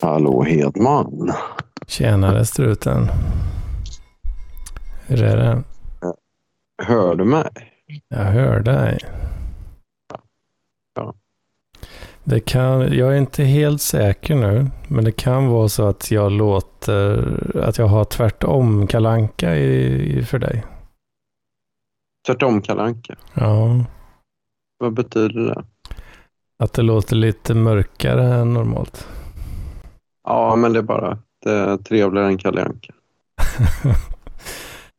[0.00, 1.32] Hallå Hedman.
[1.86, 3.08] Tjenare struten.
[5.06, 5.62] Hur är det?
[6.82, 7.50] Hör du mig?
[8.08, 8.98] Jag hör dig.
[10.94, 11.14] Ja.
[12.24, 16.32] Det kan, jag är inte helt säker nu, men det kan vara så att jag
[16.32, 20.64] låter, att jag har tvärtom kalanka i, i för dig.
[22.26, 23.16] Tvärtom kalanka.
[23.34, 23.84] Ja,
[24.78, 25.64] Vad betyder det?
[26.60, 29.08] Att det låter lite mörkare än normalt.
[30.24, 32.92] Ja, men det är bara det är trevligare än Kalle Anka.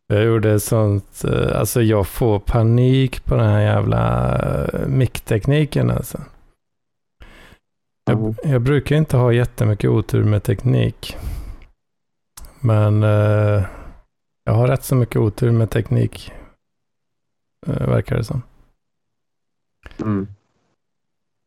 [0.08, 6.22] Jag gjorde sånt, eh, alltså jag får panik på den här jävla eh, micktekniken alltså.
[8.06, 11.18] Jag, jag brukar inte ha jättemycket otur med teknik.
[12.60, 13.64] Men eh,
[14.44, 16.32] jag har rätt så mycket otur med teknik.
[17.68, 18.42] Eh, verkar det som.
[20.02, 20.28] Mm.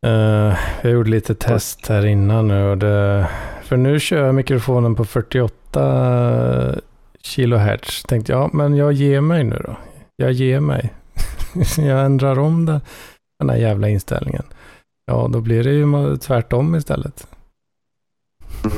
[0.04, 2.70] Eh, jag gjorde lite test här innan nu.
[2.70, 3.28] Och det,
[3.62, 6.74] för nu kör jag mikrofonen på 48
[7.22, 8.02] kilohertz.
[8.02, 9.76] Tänkte jag, ja, men jag ger mig nu då.
[10.16, 10.92] Jag ger mig.
[11.78, 12.80] jag ändrar om det,
[13.38, 14.44] den här jävla inställningen.
[15.06, 17.26] Ja, då blir det ju tvärtom istället.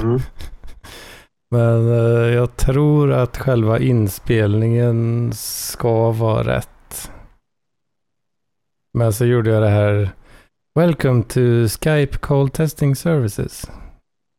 [0.03, 0.21] Mm.
[1.51, 7.11] Men eh, jag tror att själva inspelningen ska vara rätt.
[8.99, 10.13] Men så gjorde jag det här.
[10.77, 13.71] Welcome to Skype call testing services.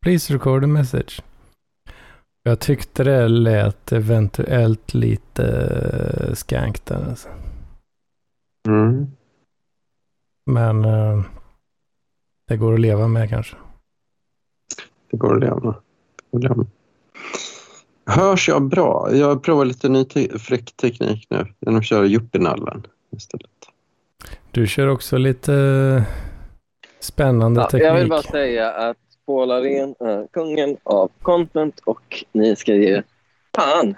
[0.03, 1.21] Please record a message.
[2.43, 7.29] Jag tyckte det lät eventuellt lite skank där alltså.
[8.67, 9.07] Mm.
[10.45, 11.23] Men eh,
[12.47, 13.55] det går att leva med kanske.
[15.11, 15.75] Det går att leva.
[16.31, 16.65] Det går att leva.
[18.05, 19.09] Hörs jag bra?
[19.11, 23.49] Jag provar lite ny te fräck teknik nu genom att köra juppinallen istället.
[24.51, 26.05] Du kör också lite
[26.99, 27.83] spännande Ja, teknik.
[27.87, 33.03] jag vill bara säga att Paul Arén är kungen av content och ni ska ge
[33.55, 33.95] fan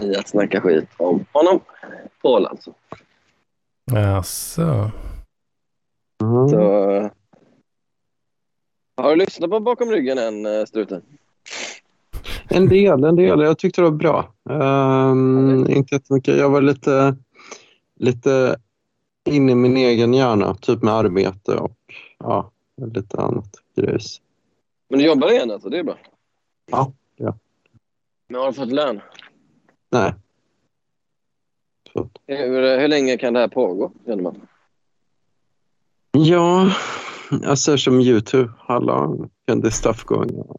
[0.00, 1.60] i att snacka skit om honom.
[2.22, 2.72] Paul alltså.
[3.92, 4.90] Jaså?
[6.22, 6.48] Mm.
[6.48, 7.10] Så, eh,
[8.96, 11.02] har du lyssnat på Bakom ryggen än, eh, Struten?
[12.48, 13.40] En del, en del.
[13.40, 14.32] Jag tyckte det var bra.
[14.50, 16.36] Um, inte jättemycket.
[16.38, 17.16] Jag var lite,
[17.96, 18.56] lite
[19.24, 21.78] inne i min egen hjärna, typ med arbete och
[22.18, 24.20] ja, lite annat grejs.
[24.88, 25.98] Men du jobbar igen alltså, det är bra.
[26.70, 27.38] Ja, ja.
[28.28, 29.00] Men har du fått lön?
[29.90, 30.14] Nej.
[31.92, 32.08] Så.
[32.26, 34.40] Hur, hur länge kan det här pågå, känner man?
[36.12, 36.70] Ja,
[37.46, 38.52] alltså som YouTube.
[39.62, 40.56] This stuff going on?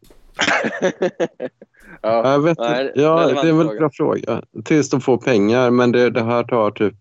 [2.02, 2.92] ja, Jag vet nej.
[2.94, 4.42] Ja, det är väl en bra fråga.
[4.64, 6.94] Tills de får pengar, men det, det här tar typ...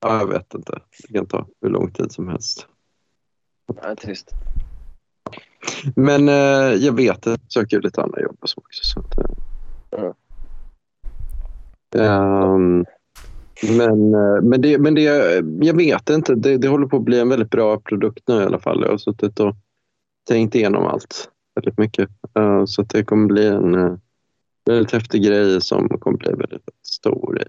[0.00, 0.78] Ja, jag vet inte.
[1.08, 2.66] Det kan ta hur lång tid som helst.
[3.82, 4.30] nej, trist.
[5.96, 8.84] Men eh, jag vet att jag söker lite andra jobb och så också.
[8.84, 9.18] Så att,
[9.92, 10.12] eh.
[11.94, 12.84] Ehm,
[13.62, 15.02] men eh, men, det, men det,
[15.60, 16.34] jag vet inte.
[16.34, 18.82] Det, det håller på att bli en väldigt bra produkt nu i alla fall.
[18.82, 19.56] Jag har suttit och
[20.28, 22.10] tänkt igenom allt väldigt mycket.
[22.38, 23.94] Eh, så det kommer bli en eh,
[24.64, 27.44] väldigt häftig grej som kommer bli väldigt, väldigt stor i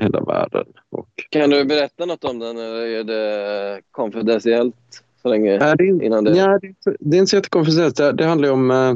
[0.00, 0.66] hela världen.
[0.90, 4.74] Och, Kan du berätta något om den eller är det konfidentiellt
[5.22, 6.30] så länge Nej, det, är, innan det?
[6.36, 7.96] ja, det, är inte- det är inte så jättekonfidentiellt.
[7.96, 8.94] Det, det handlar om eh,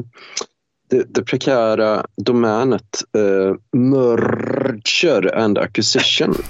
[0.89, 6.33] det, det prekära domänet eh, merger and acquisition.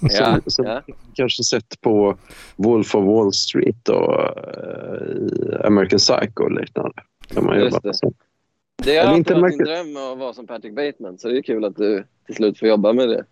[0.00, 0.82] Ja, som, som ja.
[1.14, 2.16] kanske sett på
[2.56, 6.92] Wolf of Wall Street och eh, American Psycho och liknande.
[7.28, 8.10] Där man Just jobbar det.
[8.84, 11.42] Det Eller alltid inte varit märker- dröm att vara som Patrick Bateman så det är
[11.42, 13.24] kul att du till slut får jobba med det.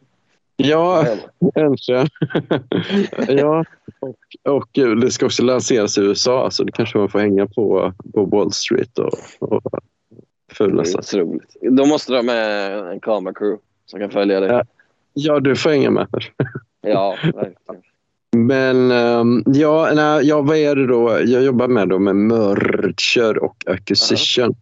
[0.56, 1.06] Ja,
[1.54, 2.06] kanske.
[3.28, 3.64] ja,
[4.00, 4.68] och, och
[5.00, 8.52] det ska också lanseras i USA så det kanske man får hänga på, på Wall
[8.52, 9.62] Street och, och
[10.86, 11.22] sig.
[11.22, 11.56] otroligt.
[11.70, 14.50] Då måste du ha med en kameracrew som kan följa dig.
[14.50, 14.64] Ja.
[15.18, 16.06] Ja, du får hänga med.
[16.80, 17.82] Ja, verkligen.
[18.36, 21.18] Men ehm, ja, nej, ja, vad är det då?
[21.24, 24.54] Jag jobbar med, då med merger och acquisition.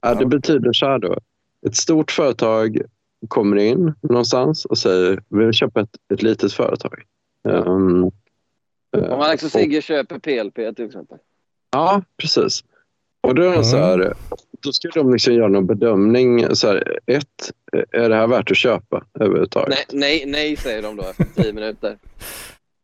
[0.00, 1.18] Ja, det betyder så här då.
[1.66, 2.78] Ett stort företag
[3.28, 7.02] kommer in någonstans och säger vi vill köpa ett, ett litet företag.
[7.48, 8.10] Eh, Om
[8.96, 11.18] Alex och och- Sigge köper PLP till exempel.
[11.70, 12.64] Ja, precis.
[13.22, 14.14] Och då är det så här,
[14.62, 16.56] då ska de liksom göra någon bedömning.
[16.56, 17.52] Så här, ett,
[17.90, 19.78] är det här värt att köpa överhuvudtaget?
[19.92, 21.98] Nej, nej, nej säger de då efter tio minuter.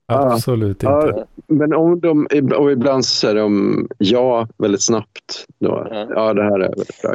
[0.09, 0.87] Absolut inte.
[0.87, 5.47] Ja, men om de, och ibland så säger de ja väldigt snabbt.
[5.59, 6.07] Då, Ja.
[6.11, 7.15] ja, det här är väldigt bra.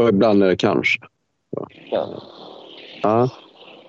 [0.00, 1.00] Och ibland är det kanske.
[1.90, 2.22] Ja.
[3.02, 3.30] Ja.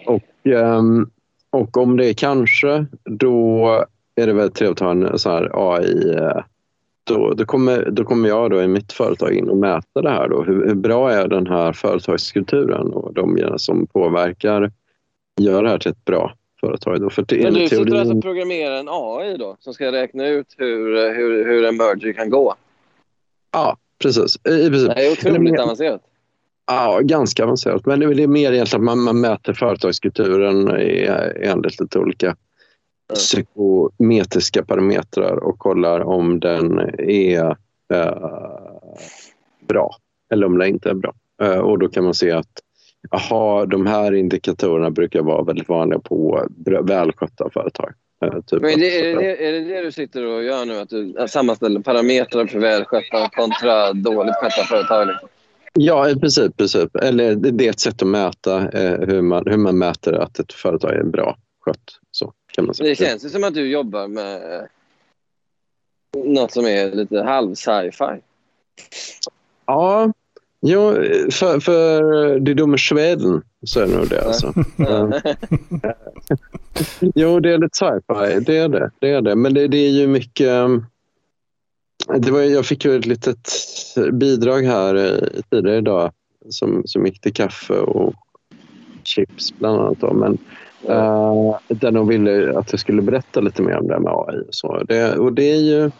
[0.05, 1.09] Och, ehm,
[1.49, 3.67] och om det är kanske, då
[4.15, 6.43] är det väldigt trevligt att ha en sån här AI, eh,
[7.03, 10.29] då, då, kommer, då kommer jag då i mitt företag in och mäta det här.
[10.29, 10.43] Då.
[10.43, 14.71] Hur, hur bra är den här företagskulturen och de som påverkar
[15.41, 17.01] gör det här till ett bra företag.
[17.01, 17.09] Då.
[17.09, 21.13] För Men du sitter alltså och programmerar en AI då som ska räkna ut hur,
[21.13, 22.55] hur, hur en merger kan gå?
[23.51, 24.35] Ja, precis.
[24.35, 24.95] I princip.
[24.95, 26.01] Det är otroligt avancerat.
[26.67, 27.85] Ja, ganska avancerat.
[27.85, 30.69] Men det är mer egentligen att man, man mäter företagskulturen
[31.41, 32.35] enligt lite olika
[33.13, 36.79] psykometriska parametrar och kollar om den
[37.09, 37.57] är
[37.93, 38.57] eh,
[39.67, 39.95] bra
[40.33, 41.13] eller om den inte är bra.
[41.41, 42.61] Eh, och då kan man se att
[43.11, 46.47] aha, de här indikatorerna brukar vara väldigt vanliga på
[46.81, 47.93] välskötta företag.
[48.25, 50.79] Eh, typ Men det, är, det, är det det du sitter och gör nu?
[50.79, 55.07] Att du sammanställer parametrar för välskötta kontra dåligt skötta företag?
[55.07, 55.29] Liksom?
[55.79, 56.57] Ja, i princip.
[56.57, 56.95] princip.
[56.95, 60.53] Eller det är ett sätt att mäta eh, hur, man, hur man mäter att ett
[60.53, 61.99] företag är bra skött.
[62.11, 62.89] Så kan man säga.
[62.89, 64.67] Det känns som att du jobbar med
[66.25, 68.21] något som är lite halv sci-fi.
[69.65, 70.13] Ja,
[70.61, 70.93] jo,
[71.31, 74.25] för, för det dumma Sweden så är det nog det.
[74.25, 74.47] Alltså.
[77.15, 78.39] jo, det är lite sci-fi.
[78.39, 78.91] Det är det.
[78.99, 79.35] det, är det.
[79.35, 80.49] Men det, det är ju mycket...
[82.07, 83.49] Det var, jag fick ju ett litet
[84.11, 86.11] bidrag här eh, tidigare idag
[86.49, 88.13] som, som gick till kaffe och
[89.03, 89.99] chips bland annat.
[89.99, 90.13] Då.
[90.13, 90.37] Men
[90.89, 94.39] Uh, där de ville att jag skulle berätta lite mer om det med AI.
[94.47, 94.83] Och, så.
[94.83, 95.91] Det, och det är ju...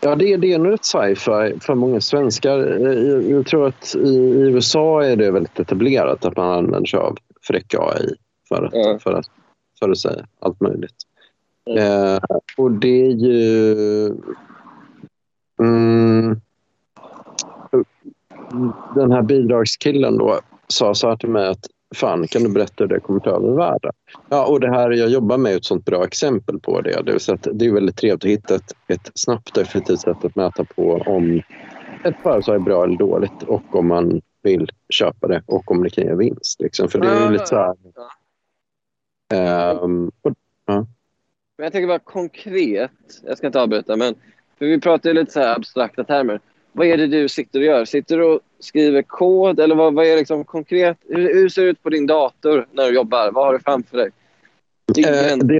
[0.00, 2.58] Ja, det, det är nog ett sci-fi för många svenskar.
[2.58, 7.00] Jag, jag, tror att i, i, USA är det väldigt etablerat att man använder sig
[7.00, 8.14] av fräck AI
[8.48, 8.98] för att, mm.
[8.98, 9.26] för att,
[9.78, 10.96] för att säga allt möjligt.
[11.66, 11.84] Mm.
[11.84, 12.20] Uh,
[12.56, 14.14] och det är ju...
[15.60, 16.40] Mm,
[18.94, 22.86] den här bidragskillen då sa så här till mig att Fan, kan du berätta hur
[22.86, 23.92] det kommer ta över världen?
[24.28, 27.02] Ja, och det här jag jobbar med är ett sånt bra exempel på det.
[27.02, 30.36] Det, så det är väldigt trevligt att hitta ett, ett snabbt och effektivt sätt att
[30.36, 31.42] mäta på om
[32.04, 35.90] ett företag är bra eller dåligt och om man vill köpa det och om det
[35.90, 36.60] kan ge vinst.
[36.60, 36.88] Liksom.
[36.88, 37.76] För det är ju lite så här...
[39.82, 40.32] Um, och,
[40.66, 40.86] ja.
[41.56, 42.90] Men jag tänker bara konkret,
[43.22, 44.14] jag ska inte avbryta, men
[44.60, 46.40] för vi pratar ju lite så abstrakta termer
[46.72, 47.84] vad är det du sitter och gör?
[47.84, 50.98] Sitter du och skriver kod eller vad, vad är liksom konkret?
[51.08, 53.30] Hur, hur, ser det ut på din dator när du jobbar?
[53.32, 54.10] Vad har du framför dig?
[54.98, 55.56] Eh, det,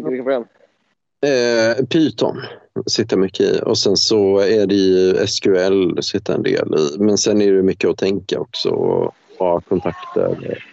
[1.26, 2.43] eh, Python
[2.87, 6.99] sitter mycket i och sen så är det ju SQL det sitter en del i.
[6.99, 10.64] Men sen är det mycket att tänka också och ha kontakter.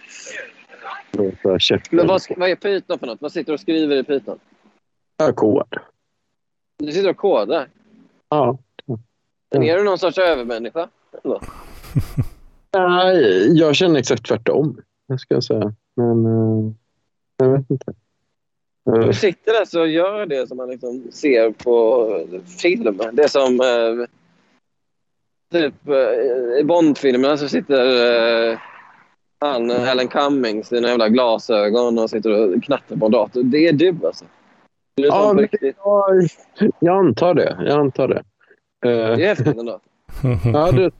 [1.89, 3.21] Men vad, vad är Python för något?
[3.21, 4.39] Vad sitter du och skriver i Python?
[5.17, 5.63] Ja, kod.
[6.77, 7.67] Du sitter och kodar?
[8.29, 8.57] Ja.
[9.51, 10.89] Men är du någon sorts övermänniska?
[12.73, 14.81] Nej, jag känner exakt tvärtom.
[15.07, 15.73] Jag ska säga.
[15.95, 16.71] Men uh,
[17.37, 17.93] jag vet inte.
[18.89, 18.99] Uh.
[18.99, 22.07] Du sitter alltså och gör det som man liksom ser på
[22.61, 23.01] film.
[23.13, 24.05] Det som uh,
[25.51, 28.59] typ uh, i Bondfilmerna så sitter
[29.39, 33.43] han, Alan Cummings, i sina jävla glasögon och sitter och knattar på en dator.
[33.43, 34.25] Det är du alltså?
[35.01, 36.29] Ja, men, jag,
[36.79, 37.57] jag antar det.
[37.65, 38.23] Jag antar det.
[38.81, 39.79] Det är häftigt ändå.
[40.53, 40.91] ja, det är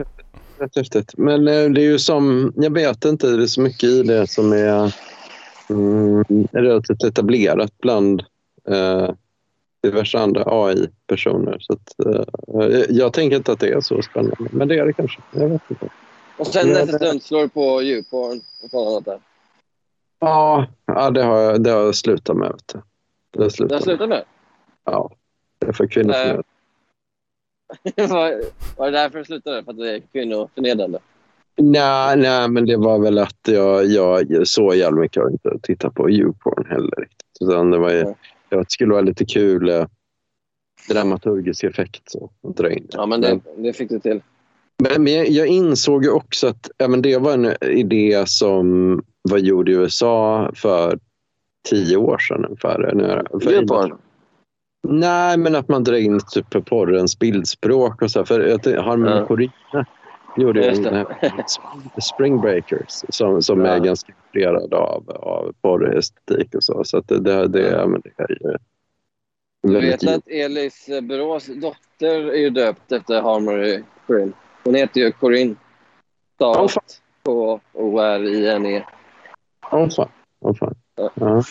[0.58, 1.14] rätt häftigt.
[1.18, 4.28] Men eh, det är ju som, jag vet inte, det är så mycket i det
[4.28, 4.96] som är
[5.70, 8.24] mm, relativt etablerat bland
[8.70, 9.10] eh,
[9.84, 11.58] diverse andra AI-personer.
[11.60, 14.94] Så att, eh, jag tänker inte att det är så spännande, men det är det
[14.94, 15.22] kanske.
[15.32, 15.90] Jag vet inte.
[16.38, 19.20] Och sen nästa stund slår du på djurporn och sådant där?
[20.20, 22.50] Ja, ja det, har jag, det har jag slutat med.
[22.50, 22.82] Vet du.
[23.38, 24.24] Det har slutat, slutat med?
[24.86, 25.12] Ja,
[25.60, 26.14] det är för kvinnor.
[26.14, 26.40] Äh,
[28.10, 28.42] var,
[28.78, 29.64] var det därför du slutade?
[29.64, 31.00] För att det är kvinnoförnedrande?
[31.58, 35.94] Nej, nej, men det var väl att jag, jag så jävla mycket har inte tittat
[35.94, 36.96] på YouPorn heller.
[36.98, 37.38] Riktigt.
[37.42, 38.14] Utan det, var, mm.
[38.50, 39.86] det skulle vara lite kul eh,
[40.90, 42.02] dramaturgisk effekt.
[42.06, 42.88] Så, att dra in.
[42.92, 44.22] Ja, men det, det fick du till.
[44.84, 49.38] Men, men jag, jag, insåg ju också att även det var en idé som var
[49.38, 51.00] gjord i USA för
[51.70, 52.94] tio år sedan ungefär.
[53.52, 53.98] YouPorn?
[54.88, 58.26] Nej, men att man drar in typ porrens bildspråk och så.
[58.26, 59.26] För Harmony ja.
[59.26, 59.86] Corina
[60.38, 61.06] gjorde ju en
[62.02, 63.72] Spring Breakers som, som ja.
[63.72, 66.84] är ganska inspirerad av, av porrestetik och så.
[66.84, 67.88] Så det, det, det, ja.
[67.88, 68.58] men det är ju...
[69.62, 74.32] Du vet att Elis Brås dotter är ju döpt efter Harmony Corinne.
[74.64, 75.56] Hon heter ju Corinne.
[76.36, 78.84] Stavat K-O-R-I-N-E.
[79.72, 80.10] Åh fan.
[80.40, 80.76] Åh fan.
[80.98, 81.44] Ja.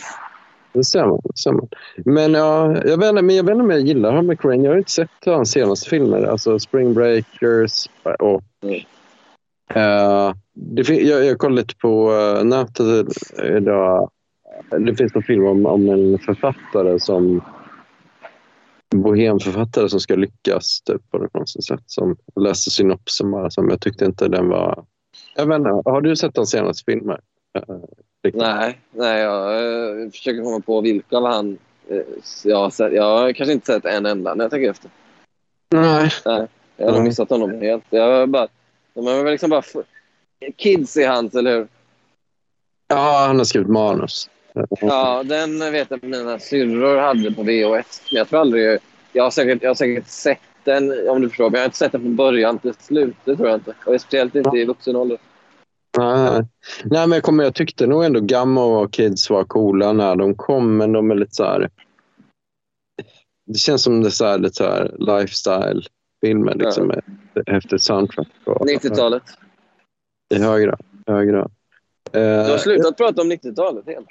[0.72, 1.20] Det stämmer.
[1.24, 1.68] Det stämmer.
[1.96, 4.64] Men, ja, jag vet inte, men jag vet inte om jag gillar Harmony Crane.
[4.64, 6.22] Jag har inte sett hans senaste filmer.
[6.22, 7.88] Alltså Spring Breakers
[8.18, 8.42] och...
[8.62, 8.80] Mm.
[9.76, 13.06] Uh, det, jag, jag kollade lite på uh, nätet
[13.56, 14.10] idag.
[14.78, 17.40] Det finns en film om, om en författare som
[18.94, 21.82] bohemförfattare som ska lyckas typ, på något konstigt sätt.
[21.86, 24.84] Som läste synopsen bara, som jag tyckte inte den var...
[25.36, 27.18] Jag vet inte, har du sett de senaste filmerna?
[27.58, 27.76] Eh,
[28.34, 31.58] Nej, nej jag uh, försöker komma på vilka av han
[31.90, 32.02] uh,
[32.44, 32.92] jag har sett.
[32.92, 34.90] Jag har kanske inte sett en enda när jag tänker efter.
[35.70, 36.10] Nej.
[36.24, 37.04] nej jag har mm.
[37.04, 37.84] missat honom helt.
[37.90, 38.48] Jag bara,
[38.94, 39.62] de är väl liksom bara...
[40.56, 41.68] Kids i hans, eller hur?
[42.88, 44.30] Ja, han har skrivit manus.
[44.80, 48.02] Ja, den vet jag mina syrror hade på VHS.
[48.10, 48.78] Men jag tror aldrig...
[49.12, 51.50] Jag har, säkert, jag har säkert sett den, om du förstår.
[51.50, 53.16] Men jag har inte sett den från början till slut.
[53.24, 53.74] Det tror jag inte.
[53.86, 55.18] Och speciellt inte i vuxen ålder.
[55.98, 56.44] Nej,
[56.84, 60.34] nej men jag, kommer, jag tyckte nog ändå Gamma och Kids var coola när de
[60.34, 61.70] kom, men de är lite så här...
[63.46, 66.92] Det känns som det är så här, lite så här lifestyle-filmer liksom,
[67.34, 67.42] ja.
[67.46, 68.28] häftigt soundtrack.
[68.44, 69.22] 90-talet?
[70.34, 70.76] I högre
[71.06, 71.50] grad.
[72.12, 74.06] Du har slutat prata om 90-talet helt.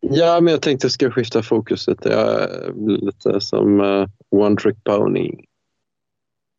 [0.00, 1.98] Ja, men jag tänkte att jag ska skifta fokuset.
[2.02, 5.34] Jag är lite som uh, One Trick Pony.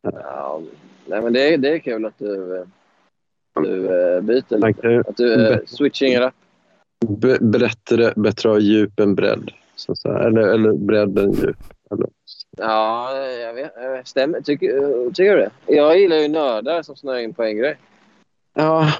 [0.01, 0.62] Ja,
[1.05, 2.65] nej, men det, är, det är kul att du,
[3.63, 5.03] du byter lite.
[5.09, 6.33] Att du uh, switchar upp.
[7.07, 9.51] Be bättre, bättre ha djup än bredd.
[9.75, 11.57] Så, så eller, eller bredd än djup.
[11.91, 12.07] Eller.
[12.57, 14.07] Ja, jag vet.
[14.07, 14.41] Stämmer.
[14.41, 15.51] Tycker, tycker du det?
[15.65, 17.77] Jag gillar ju nördar som snöar in på en grej.
[18.53, 18.93] Ja,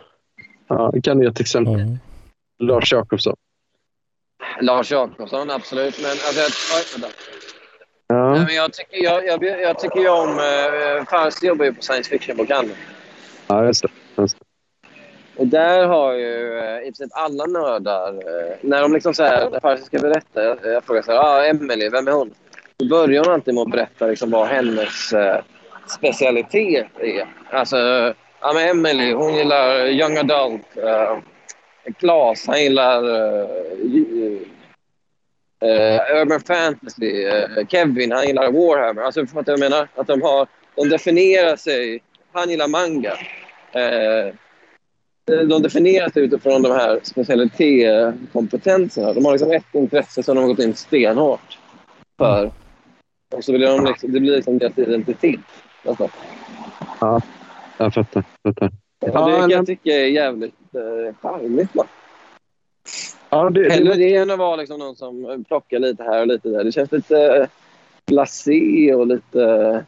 [0.68, 1.74] ja kan du ge ett exempel?
[1.74, 1.98] Mm.
[2.60, 3.36] Lars Jakobsson.
[4.62, 6.02] Lars Jakobsson, absolut.
[6.02, 6.42] Men, alltså,
[6.76, 7.12] oj,
[8.08, 8.34] ja.
[8.34, 10.30] Nej, men jag tycker ju jag, jag, jag tycker om...
[10.30, 12.78] Eh, Fars jobbar ju på science fiction-bokhandeln.
[13.48, 13.90] Ja, just det.
[14.22, 14.46] Just det.
[15.36, 18.14] Och där har ju eh, i princip alla nördar...
[18.14, 21.46] Eh, när de liksom så här, när ska berätta, jag, jag frågar så här, ah,
[21.46, 22.34] Emily, vem är hon?
[22.78, 25.42] Då börjar hon alltid med att berätta liksom vad hennes eh,
[26.00, 27.28] specialitet är.
[27.50, 27.78] Alltså,
[28.42, 30.78] ja, men Emily, hon gillar young adult.
[30.78, 31.18] Eh,
[32.00, 33.50] Klas, han gillar eh,
[35.62, 37.24] eh, Urban Fantasy.
[37.26, 39.02] Eh, Kevin, han gillar Warhammer.
[39.02, 39.88] Alltså, för att jag menar?
[39.96, 42.04] Att de, har, de definierar sig.
[42.34, 43.14] Han gillar manga
[45.30, 49.14] de definierar sig utifrån de här specialitetskompetenserna.
[49.14, 51.58] De har liksom ett intresse som de har gått in stenhårt
[52.18, 52.52] för.
[53.36, 55.40] Och så vill de liksom, det blir liksom deras identitet.
[55.86, 56.10] Alltså.
[57.02, 57.22] Ja,
[57.78, 58.24] jag fattar.
[58.42, 58.72] Jag fattar.
[59.00, 61.72] Ja, det kan jag tycka är jävligt eh, charmigt.
[63.30, 66.50] Ja, det, Hellre det än att vara liksom någon som plockar lite här och lite
[66.50, 66.64] där.
[66.64, 67.48] Det känns lite eh,
[68.08, 69.86] blasé och lite,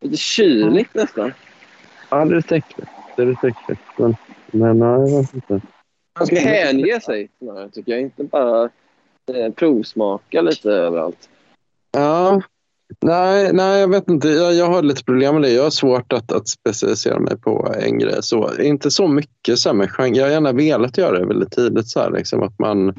[0.00, 1.32] lite kyligt nästan.
[2.10, 2.62] Ja, det är lite
[3.16, 3.82] lite äckligt.
[3.96, 4.16] Men,
[4.46, 5.60] men ja, jag vet inte.
[6.18, 7.28] Man ska hänge sig,
[7.72, 8.00] tycker jag.
[8.00, 8.64] Inte bara
[9.34, 11.28] eh, provsmaka lite överallt.
[11.92, 12.42] Ja,
[13.00, 14.28] Nej, nej, jag vet inte.
[14.28, 15.50] Jag, jag har lite problem med det.
[15.50, 18.22] Jag har svårt att, att specialisera mig på en grej.
[18.22, 20.16] Så, inte så mycket så här med genre.
[20.16, 21.88] Jag har gärna velat göra det väldigt tidigt.
[21.88, 22.94] Så här, liksom, att man,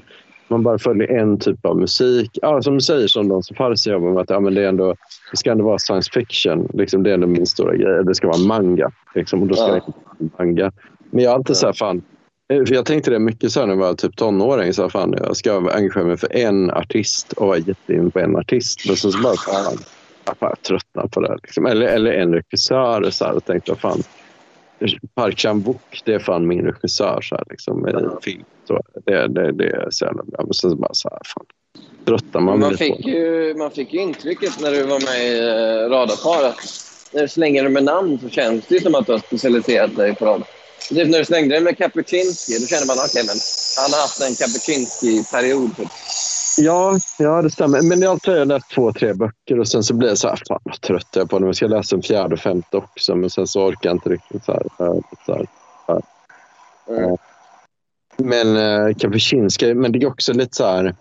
[0.53, 2.29] man bara följer en typ av musik.
[2.41, 4.21] Ja, som du säger, som de som Farsi jobbar med.
[4.21, 4.95] Att, ja, men det, är ändå,
[5.31, 6.69] det ska ändå vara science fiction.
[6.73, 8.03] Liksom, det är ändå min stora grej.
[8.03, 8.91] Det ska vara manga.
[9.15, 9.93] Liksom, och då ska ja.
[10.19, 10.71] det manga.
[11.11, 11.59] Men jag har alltid ja.
[11.59, 12.01] så här, fan,
[12.53, 14.73] Eh, för jag tänkte det mycket så när jag var typ tonåring.
[14.73, 18.87] Så fan, jag ska engagera mig för en artist och vara jättein på en artist.
[18.87, 19.77] Men så, så bara fan,
[20.39, 21.37] jag tröttnar på det.
[21.43, 21.65] Liksom.
[21.65, 23.09] Eller, eller en regissör.
[23.09, 24.03] Så här, och tänkte fan,
[25.15, 27.21] Park Chan-wook, det är fan min regissör.
[27.21, 28.43] Så här, liksom, i film.
[28.67, 30.43] Så det, det, det är så jävla bra.
[30.43, 31.45] Men så bara så här, fan.
[32.33, 36.49] Man man fick, ju, man fick ju intrycket när du var med i uh, Radarpar
[36.49, 36.59] att
[37.13, 40.25] när du slänger med namn så känns det som att du har specialiserat dig på
[40.25, 40.43] dem.
[40.89, 43.23] Typ när du slängde dig med Kapuscinski, då kände man att okay,
[43.77, 45.77] han har haft en Kapuscinski-period.
[45.77, 45.87] Typ.
[46.57, 47.81] Ja, ja, det stämmer.
[47.81, 50.41] Men jag har jag läst två, tre böcker och sen så blir jag så här,
[50.47, 51.45] fan vad trött jag är på det.
[51.45, 54.45] Jag ska läsa en fjärde och femte också, men sen så orkar jag inte riktigt.
[54.45, 56.01] Så här, så här, så här.
[56.87, 57.17] Mm.
[58.17, 60.95] Men äh, Kapuscinski, men det är också lite så här...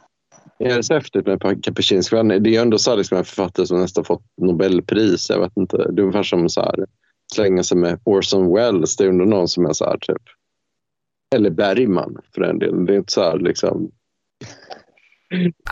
[0.59, 2.17] Det är så häftigt med Kapuscinski.
[2.17, 5.31] Det är ändå så här, liksom en författare som nästan fått Nobelpris.
[5.31, 5.77] Jag vet inte.
[5.77, 6.87] Det är ungefär som så här,
[7.35, 8.97] slänga sig med Orson Welles.
[8.97, 10.23] Det är ändå någon som är så här typ.
[11.35, 12.87] Eller Bergman för den delen.
[12.87, 13.91] Det är inte så här liksom.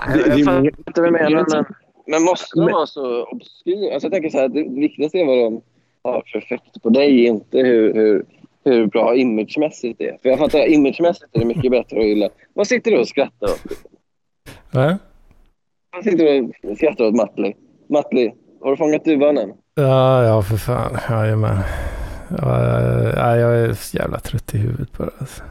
[0.07, 1.47] Jag fattar inte vad du menar.
[1.53, 1.65] Men,
[2.07, 3.95] men måste de vara så obskyra?
[3.95, 5.63] Alltså jag tänker så här, det viktigaste är vad de
[6.03, 8.25] har för effekt på dig, inte hur, hur,
[8.65, 10.19] hur bra imagemässigt det är.
[10.23, 12.29] För jag fattar, imagemässigt är det mycket bättre att gilla.
[12.55, 13.61] Vad sitter du och skrattar åt?
[14.73, 14.99] Va?
[15.93, 17.57] Vad sitter du och skrattar åt Mattli?
[17.89, 19.53] Mattli, har du fångat duvan än?
[19.75, 20.99] Ja, ja för fan.
[21.11, 21.59] Jajamän.
[22.39, 25.11] Ja, jag är så jävla trött i huvudet på det.
[25.19, 25.43] Alltså.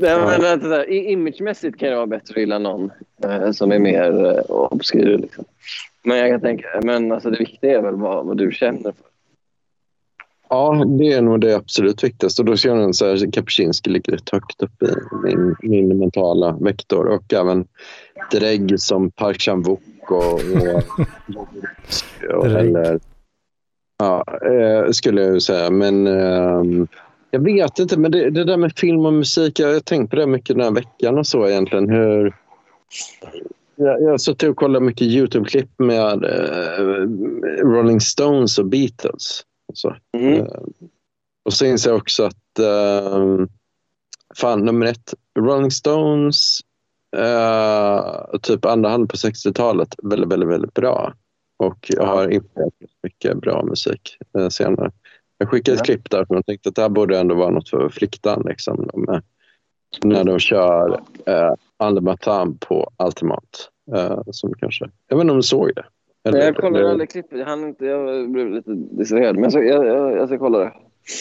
[0.00, 0.90] Nej, men, vänta, där.
[0.90, 2.90] Imagemässigt kan det vara bättre att gilla någon
[3.24, 5.18] eh, som är mer eh, obskyr.
[5.18, 5.44] Liksom.
[6.02, 9.08] Men jag kan tänka, men alltså, det viktiga är väl vad, vad du känner för.
[10.48, 12.42] Ja, det är nog det absolut viktigaste.
[12.42, 14.86] Och då ser jag att Kapuscinski ligger rätt högt upp i
[15.24, 17.06] min, min mentala vektor.
[17.06, 17.66] Och även
[18.32, 20.32] Dregg som Park Chan-wook och,
[21.34, 21.54] och,
[22.36, 23.00] och eller,
[23.98, 25.70] Ja, eh, skulle jag säga.
[25.70, 26.62] Men eh,
[27.30, 27.98] jag vet inte.
[27.98, 30.64] Men det, det, där med film och musik, jag har tänkt på det mycket den
[30.64, 31.88] här veckan och så egentligen.
[31.88, 32.34] Hur,
[33.76, 36.84] jag, jag har suttit och kollat mycket Youtube-klipp med eh,
[37.62, 39.42] Rolling Stones och Beatles.
[39.68, 39.96] Och, så.
[40.16, 40.34] Mm.
[40.34, 40.46] Eh,
[41.44, 43.46] och så inser jag också att eh,
[44.36, 46.60] fan, nummer ett, Rolling Stones,
[47.16, 51.14] eh, typ andra hand på 60-talet, väldigt, väldigt, väldigt bra.
[51.56, 54.90] Och jag har infört mycket bra musik eh, senare.
[55.38, 55.84] Jag skickade ett ja.
[55.84, 58.42] klipp där för jag tänkte att det här borde ändå vara något för fliktan.
[58.48, 58.88] Liksom.
[58.92, 59.20] De,
[60.04, 63.70] när de kör eh, Andematan på Ultimat.
[63.94, 65.84] Eh, som kanske, jag vet inte om du såg det?
[66.28, 67.38] Eller, jag kollade aldrig klippet.
[67.38, 69.34] Jag, inte, jag blev lite distraherad.
[69.34, 70.72] Men jag ska, jag, jag, jag ska kolla det.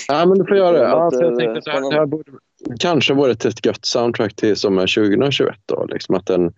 [0.07, 0.83] Ja, men du får göra det.
[0.83, 2.31] Ja, jag tänkte att det här, det här borde
[2.79, 5.55] kanske varit ett gött soundtrack till sommar 2021.
[5.65, 6.53] Då, liksom att den,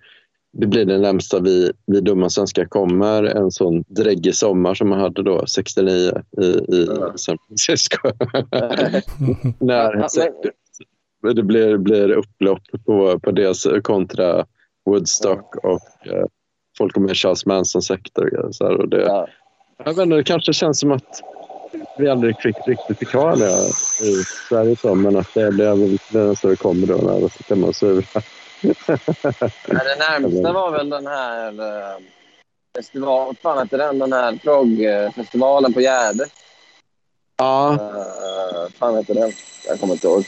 [0.52, 5.00] det blir det närmsta vi, vi dumma svenskar kommer en sån dräggig sommar som man
[5.00, 7.98] hade då 69 i, i San Francisco.
[9.60, 14.46] När det blir, blir upplopp på, på dels kontra
[14.86, 16.26] Woodstock och eh,
[16.78, 18.46] folk med Charles Manson-sekter.
[18.46, 19.28] Och så här, och det, ja.
[19.78, 21.22] jag vet inte, det kanske känns som att
[21.98, 23.52] vi aldrig fick riktigt fick ha det
[24.06, 27.56] i Sverige så, men att det blev det så det kommer då när det ska
[27.56, 27.74] man
[28.86, 29.84] sura.
[29.84, 31.98] det närmsta var väl den här eh,
[32.76, 34.00] festival, vad fan hette den?
[34.00, 36.32] Den här proggfestivalen på Gärdet.
[37.38, 37.78] Ja.
[37.82, 39.32] Uh, fan hette den?
[39.68, 40.24] Jag kommer inte ihåg.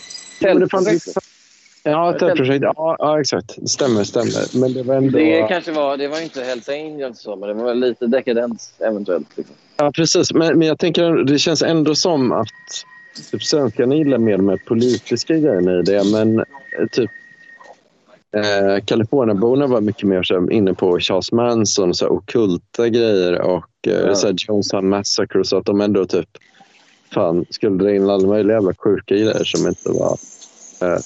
[1.84, 2.64] Ja, tältprojekt.
[2.64, 3.70] Ja, ja, exakt.
[3.70, 4.60] Stämmer, stämmer.
[4.60, 5.18] Men det var ändå...
[5.18, 5.98] Det kanske var...
[5.98, 9.38] Det var inte Hells Angels så, men det var lite dekadens eventuellt.
[9.38, 9.56] Liksom.
[9.78, 10.34] Ja, precis.
[10.34, 12.48] Men, men jag tänker det känns ändå som att
[13.32, 16.04] typ, svenskarna gillar mer de politiska grejerna i det.
[16.12, 16.46] Men eh,
[16.92, 17.12] typ
[18.34, 24.16] eh, var mycket mer så, inne på Charles Manson, så okulta grejer och eh, ja.
[24.16, 25.44] så här, Jonestown Massacre.
[25.44, 26.30] Så att de ändå typ
[27.14, 30.18] fan skulle dra in alla möjliga jävla sjuka grejer som inte var
[30.82, 31.00] eh,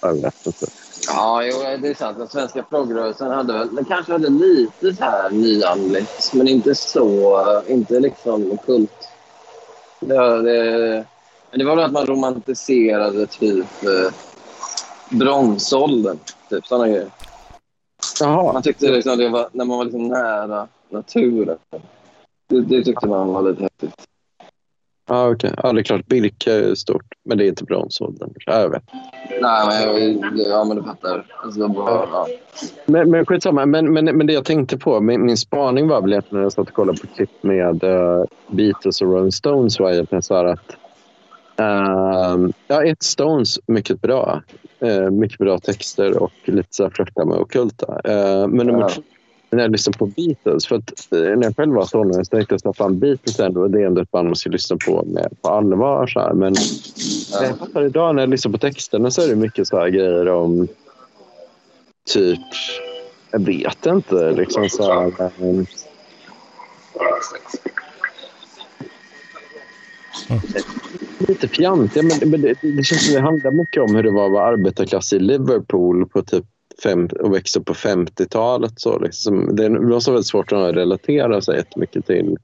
[0.00, 0.66] jag vet inte.
[1.06, 2.18] Ja, jo, det är sant.
[2.18, 7.62] Den svenska proggrörelsen hade väl, den kanske hade lite så här nyandligt, men inte så,
[7.68, 9.08] inte liksom okult.
[10.00, 11.04] Det, det,
[11.50, 14.12] det var väl att man romantiserade typ eh,
[15.10, 16.18] bronsåldern,
[16.50, 17.10] typ sådana grejer.
[18.20, 18.52] Jaha.
[18.52, 21.58] Man tyckte liksom det var, när man var liksom nära naturen.
[22.48, 24.08] Det, det tyckte man var lite häftigt.
[25.08, 25.50] Ja, okej.
[25.50, 25.60] Okay.
[25.62, 26.06] Ja, det är klart.
[26.06, 28.30] Birka är stort, men det är inte bronsåldern.
[28.46, 28.82] Ja, jag vet.
[29.40, 31.26] Nej, men, ja, men du fattar.
[31.44, 32.26] Alltså, bara, ja.
[32.86, 33.66] Men, men skitsamma.
[33.66, 36.52] Men, men, men det jag tänkte på, min, min spaning var väl egentligen när jag
[36.52, 40.44] satt och kollade på klipp med uh, Beatles och Rolling Stones var egentligen så här
[40.44, 40.76] att
[41.60, 44.42] uh, ja, ett Stones, mycket bra.
[44.82, 47.86] Uh, mycket bra texter och lite så här flörta med ockulta.
[47.92, 48.88] Uh, men nummer ja.
[48.88, 49.02] två
[49.50, 50.66] när jag lyssnar på Beatles.
[50.66, 53.82] För att eh, när jag själv var tonåring så tänkte jag att Beatles ändå, det
[53.82, 56.06] är ändå ett band man ska lyssna på med, på allvar.
[56.06, 56.32] Så här.
[56.32, 56.54] Men
[57.32, 57.44] ja.
[57.44, 60.28] jag fattar idag när jag lyssnar på texterna så är det mycket så här grejer
[60.28, 60.68] om
[62.10, 62.40] typ,
[63.30, 65.66] jag vet inte, liksom så här, um,
[71.18, 74.26] Lite fjantiga, men, men det, det känns som det handlar mycket om hur det var
[74.26, 76.44] att vara arbetarklass i Liverpool på typ
[76.82, 78.80] fem, och växte upp på 50-talet.
[78.80, 82.36] Så liksom, det måste vara väldigt svårt att relatera sig jättemycket till,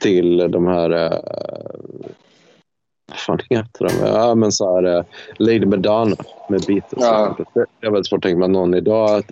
[0.00, 0.90] till de här...
[0.90, 1.18] Eh,
[3.08, 4.06] vad fan heter de?
[4.06, 5.04] Ja, men så här, eh,
[5.36, 6.16] Lady Madonna
[6.48, 7.04] med Beatles.
[7.04, 7.36] Ja.
[7.54, 9.22] Det är väldigt svårt att tänka mig att någon idag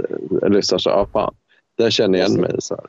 [0.43, 1.35] eh, lyssnar så ja, fan,
[1.79, 2.55] där känner jag igen mig.
[2.59, 2.85] Så här.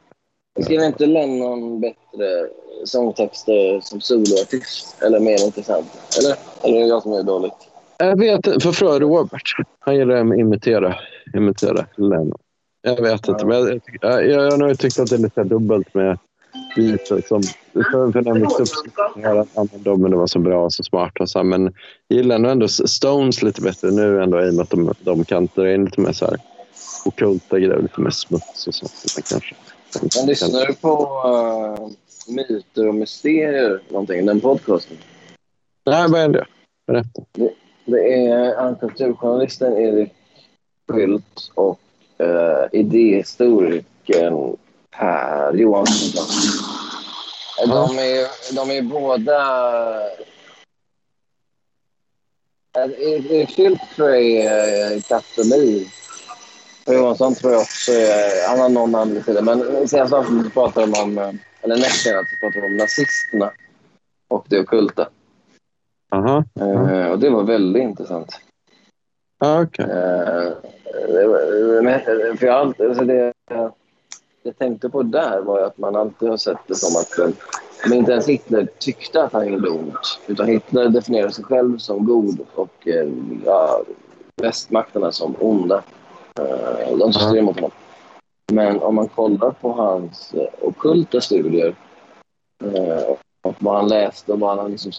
[0.62, 2.48] Skriver inte Lennon bättre
[2.86, 5.02] sångtexter som soloartist?
[5.02, 5.88] Eller mer intressant?
[6.20, 6.36] Eller?
[6.64, 7.54] Eller är det jag som är dåligt?
[7.98, 9.52] Jag vet Förfråga Robert.
[9.80, 10.96] Han gillar att imitera,
[11.34, 12.38] imitera Lennon.
[12.82, 15.94] Jag vet inte, men jag, jag, jag, har nog tyckt att det är lite dubbelt
[15.94, 16.18] med
[16.76, 17.28] Beatles.
[17.28, 21.28] Som, för, jag växte upp så de det var så bra och så smarta.
[21.28, 21.64] Så men
[22.08, 25.26] jag gillar nog ändå Stones lite bättre nu ändå i och med att de, de
[25.26, 26.38] kan dra in lite mer så här
[27.06, 29.28] okulta grejer, lite mer smuts och sånt.
[29.30, 29.56] Kanske.
[30.02, 31.90] Men lyssnar du på uh,
[32.28, 34.98] Myter och mysterier, någonting, den podcasten?
[35.86, 36.46] Nej, vad är det?
[36.88, 37.22] Berätta.
[37.32, 37.54] Det,
[37.86, 40.14] det är han kulturjournalisten Erik
[40.92, 41.80] Skylt och
[42.22, 44.58] uh, idéhistorikern
[44.92, 46.26] Per Johansson.
[47.68, 49.40] De är, de är båda...
[52.98, 55.90] Erik Skylt tror jag är katolik.
[56.88, 58.48] Johansson tror jag också är...
[58.50, 59.42] Han har någon annan sida.
[59.42, 61.40] Men senast avsnittet pratade de om...
[61.62, 63.52] Eller näst senast pratade de om nazisterna.
[64.28, 65.10] och det ockulta.
[66.12, 66.44] Aha.
[66.60, 68.40] Eh, och det var väldigt intressant.
[69.40, 69.60] Ah.
[69.62, 70.54] Eh,
[71.28, 73.34] var- men- för jag, alltid- alltså det,
[74.44, 77.36] jag tänkte på där var att man alltid har sett det som att eh,
[77.90, 80.20] men inte ens Hitler tyckte att han gjorde ont.
[80.28, 83.08] Utan Hitler definierade sig själv som god och eh,
[83.46, 83.84] ja,
[84.42, 85.84] västmakterna som onda.
[86.40, 87.72] Eh, de som stred mot honom.
[88.52, 91.76] Men om man kollar på hans eh, ockulta studier
[92.64, 94.92] eh, och vad han läste och vad han liksom,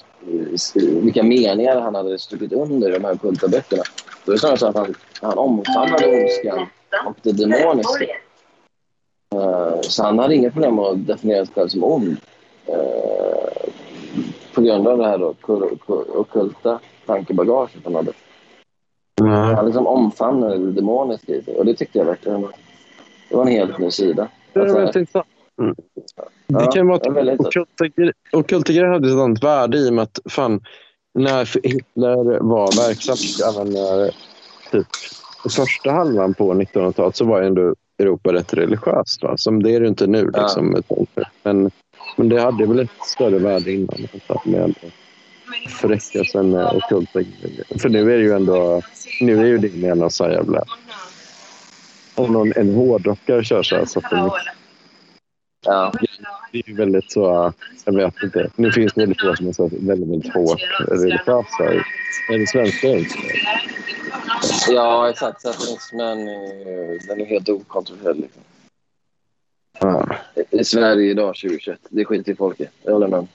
[1.02, 3.82] vilka meningar han hade strukit under i de här ockulta böckerna.
[4.24, 6.66] Då är det snarare så att han, han omfamnade ondskan
[7.06, 8.06] och det demoniska.
[9.80, 12.16] Så han hade inga problem med att definiera sig själv som ond.
[14.54, 18.12] på grund av det här då, kul- kul- ockulta tankebagaget han hade.
[19.24, 19.54] Nej.
[19.54, 21.56] Han liksom omfamnade det demoniska i sig.
[21.56, 22.50] Och det tyckte jag verkligen var,
[23.28, 24.28] det var en helt ny sida.
[24.52, 25.26] Det är Alltså, väldigt intressant.
[25.60, 25.74] Mm.
[26.46, 29.90] Det Ja, kan vara väldigt att ockulta gre- ockulta grejer hade ett sådant värde i
[29.90, 30.60] och med att fan,
[31.14, 33.16] när Hitler var verksam,
[33.54, 34.10] även när
[34.72, 34.86] typ
[35.56, 39.22] första halvan på 1900-talet så var ju ändå Europa rätt religiöst.
[39.22, 39.36] Va?
[39.36, 40.30] Som det är det inte nu.
[40.34, 40.42] Ja.
[40.42, 40.76] Liksom,
[41.42, 41.70] men,
[42.16, 44.74] men det hade väl ett större värde innan.
[45.68, 47.20] Förräckelsen med ockulta.
[47.78, 48.82] För nu är det ju ändå,
[49.20, 50.64] nu är ju det med någon sån jävla...
[52.14, 54.30] Om någon, en hårdrockare kör så här så det
[55.66, 55.92] ja.
[56.52, 57.52] det är ju väldigt så,
[57.84, 58.50] jag vet inte.
[58.56, 61.64] Nu finns det väldigt få som är så väldigt, väldigt hårt religiösa.
[62.28, 62.88] Är det svenska
[64.68, 65.40] ja, exakt.
[65.40, 68.16] Satanismen är, den är helt okontroversiell.
[68.16, 68.42] Liksom.
[69.80, 70.16] Ja.
[70.50, 71.78] I- Sverige idag 2021.
[71.88, 72.68] Det skiter folk i.
[72.82, 73.26] Jag håller med.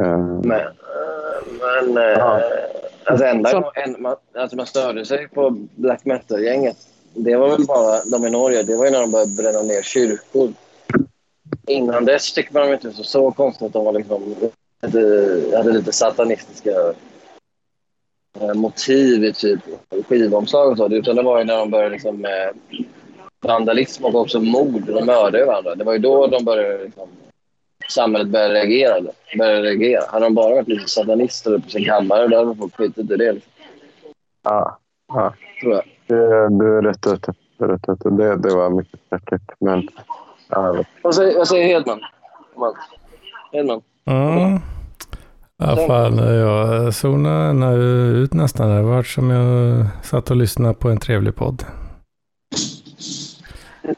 [0.00, 0.66] Eh, Men, eh,
[1.60, 2.40] men eh, Ja.
[3.04, 6.76] alltså, enda, Så- en, man, alltså man störde sig på black metal-gänget.
[7.14, 8.62] Det var väl bara de i Norge.
[8.62, 10.52] Det var ju när de började bränna ner kyrkor.
[11.66, 14.34] Innan dess tyckte man inte så, så konstigt att de var liksom,
[14.82, 16.70] hade, hade lite satanistiska
[18.40, 19.60] eh, motiv i typ
[20.08, 20.88] skivomslag och så.
[20.88, 22.54] Utan det var ju när de började liksom med
[23.40, 24.82] vandalism och också mord.
[24.86, 25.74] De mördade varandra.
[25.74, 27.08] Det var ju då de började liksom,
[27.90, 28.94] samhället började reagera.
[29.38, 30.02] Började reagera.
[30.08, 33.32] Hade de bara varit lite satanister på sin kammare då hade folk skitit i det.
[33.32, 33.52] Liksom,
[34.44, 35.34] ja, ja.
[35.62, 35.82] tror jag.
[36.06, 37.32] Det- Du är rätt ute.
[37.58, 38.10] Du är rätt ute.
[38.10, 39.42] Det, det var mycket säkert.
[39.60, 39.88] Men
[40.48, 42.00] ja, Vad säger, vad säger Hedman?
[42.56, 42.76] allt?
[43.52, 43.82] Hedman?
[44.06, 44.58] Mm.
[45.62, 47.76] Ja, fan, jag zonade
[48.18, 48.70] ut nästan.
[48.76, 51.64] Det var som jag satt och lyssnade på en trevlig podd.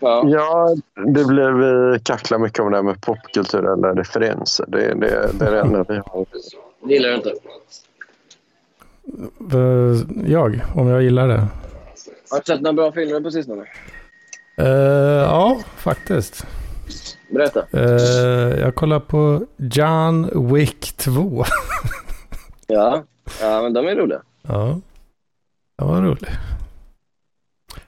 [0.00, 0.22] Ja.
[0.26, 4.66] ja, det blev vi kacklar mycket om det här med popkulturella referenser.
[4.68, 6.26] Det, det, det är det enda vi har.
[6.86, 7.32] Det gillar du inte.
[9.52, 11.46] Eh, Jag, om jag gillar det?
[12.30, 13.64] Har du sett några bra filmer på sistone?
[14.58, 14.66] Eh,
[15.22, 16.46] ja, faktiskt.
[17.30, 17.66] Berätta.
[17.72, 21.44] Eh, jag kollar på John Wick 2.
[22.66, 23.02] Ja.
[23.40, 24.22] ja, men de är roliga.
[24.48, 24.80] ja,
[25.78, 26.26] det var roligt.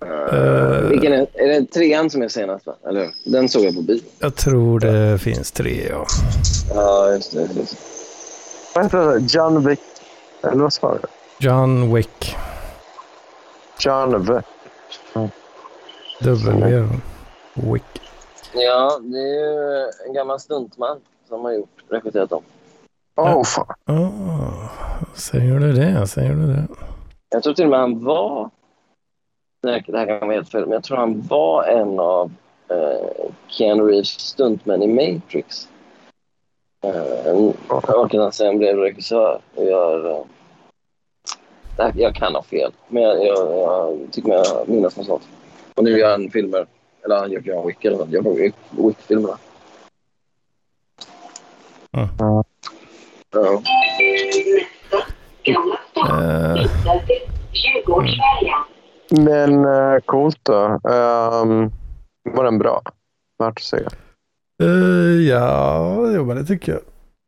[0.03, 2.67] Uh, vilken är, är det trean som är senast?
[2.67, 2.75] Va?
[2.89, 3.11] Eller?
[3.25, 4.01] Den såg jag på bio.
[4.19, 6.07] Jag tror det finns tre, ja.
[6.75, 7.41] Ja, just det.
[7.41, 7.77] Just.
[8.75, 9.19] Vad heter det?
[9.35, 9.81] John Wick?
[10.43, 11.09] Eller vad sa du?
[11.47, 12.37] John Wick.
[13.79, 14.45] John Wick.
[16.21, 16.89] W.
[17.55, 17.83] Wick.
[18.55, 22.43] Ja, det är ju en gammal stuntman som har gjort, regisserat dem.
[23.17, 23.67] Åh, fan.
[23.87, 24.69] Oh,
[25.15, 26.07] säger du det?
[26.07, 26.67] Säger du det?
[27.29, 28.51] Jag tror till och med han var...
[29.65, 32.33] Nej, det här kan vara helt fel, men jag tror han var en av
[32.69, 35.69] eh, Keanu Reeves stuntmän i Matrix.
[36.85, 37.37] Eh,
[37.69, 40.11] och att han sen blev regissör och gör...
[40.11, 40.25] Eh,
[41.79, 45.29] här, jag kan ha fel, men jag, jag, jag tycker mig minnas något sånt.
[45.75, 46.67] Och nu gör han filmer,
[47.05, 48.11] eller han gör John Wick eller något.
[48.11, 49.39] Jag gör Wick-filmerna.
[51.93, 52.09] Mm.
[52.19, 52.45] Ja.
[53.31, 53.63] Ja.
[59.11, 60.65] Men uh, coolt då.
[60.65, 61.73] Um,
[62.33, 62.83] var den bra?
[63.39, 63.77] Värt att se.
[64.63, 66.81] eh, ja, jo, men det tycker jag.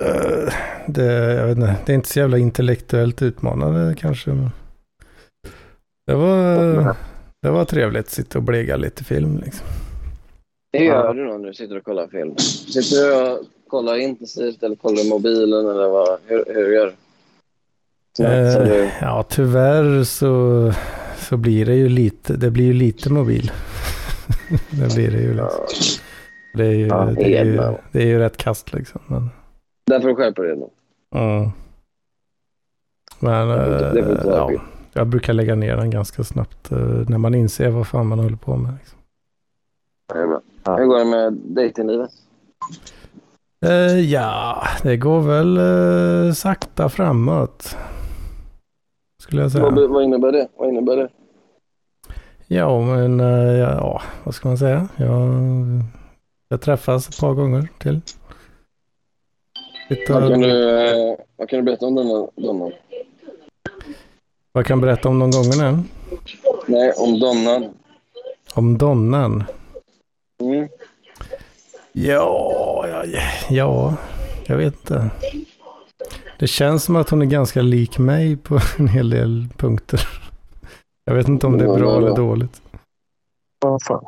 [0.08, 0.52] Eh,
[0.86, 4.30] det, jag vet inte, det är inte så jävla intellektuellt utmanande kanske.
[4.30, 4.50] men
[6.06, 6.96] Det var,
[7.42, 9.40] det var trevligt att sitta och blega lite film.
[9.44, 9.66] Liksom.
[10.72, 12.36] Det gör du nog när du sitter och kollar film.
[12.38, 16.18] Sitter du och kollar intensivt eller kollar i mobilen eller vad?
[16.26, 16.92] Hur, hur gör du?
[18.18, 18.90] Du?
[19.00, 20.72] ja, tyvärr så,
[21.16, 23.52] så blir det ju lite, det blir ju lite mobil.
[24.70, 25.64] det blir det ju liksom.
[26.54, 29.00] Det är ju, Ja, det är ju, det är ju rätt kast liksom.
[29.06, 29.30] Men,
[29.86, 30.68] Där får du skärpa dig nu.
[31.20, 31.50] mm.
[33.20, 34.50] men Det eh, ja,
[34.92, 38.36] jag brukar lägga ner den ganska snabbt eh, när man inser vad fan man håller
[38.36, 38.74] på med.
[38.78, 38.98] Liksom.
[40.64, 40.76] Ja.
[40.76, 42.10] Hur går det med dejtinglivet?
[43.66, 47.76] Eh, ja, det går väl eh, sakta framåt.
[49.26, 49.64] Skulle jag säga.
[49.64, 50.48] Vad, vad innebär det?
[50.56, 51.08] Vad innebär det?
[52.46, 54.88] Ja, men eh, ja, vad ska man säga?
[54.96, 55.28] Jag,
[56.48, 58.00] jag träffas ett par gånger till.
[60.08, 62.72] Vad kan du, vad kan du berätta om denna Donnan?
[64.52, 65.82] vad kan jag berätta om de gångerna?
[66.66, 67.74] Nej, om Donnan.
[68.54, 69.44] Om Donnan?
[70.40, 70.68] Mm.
[71.92, 73.04] Ja, ja,
[73.50, 73.94] ja,
[74.46, 75.10] jag vet inte.
[76.38, 80.08] Det känns som att hon är ganska lik mig på en hel del punkter.
[81.04, 82.62] Jag vet inte om det är bra eller dåligt.
[83.60, 84.04] Vad fan.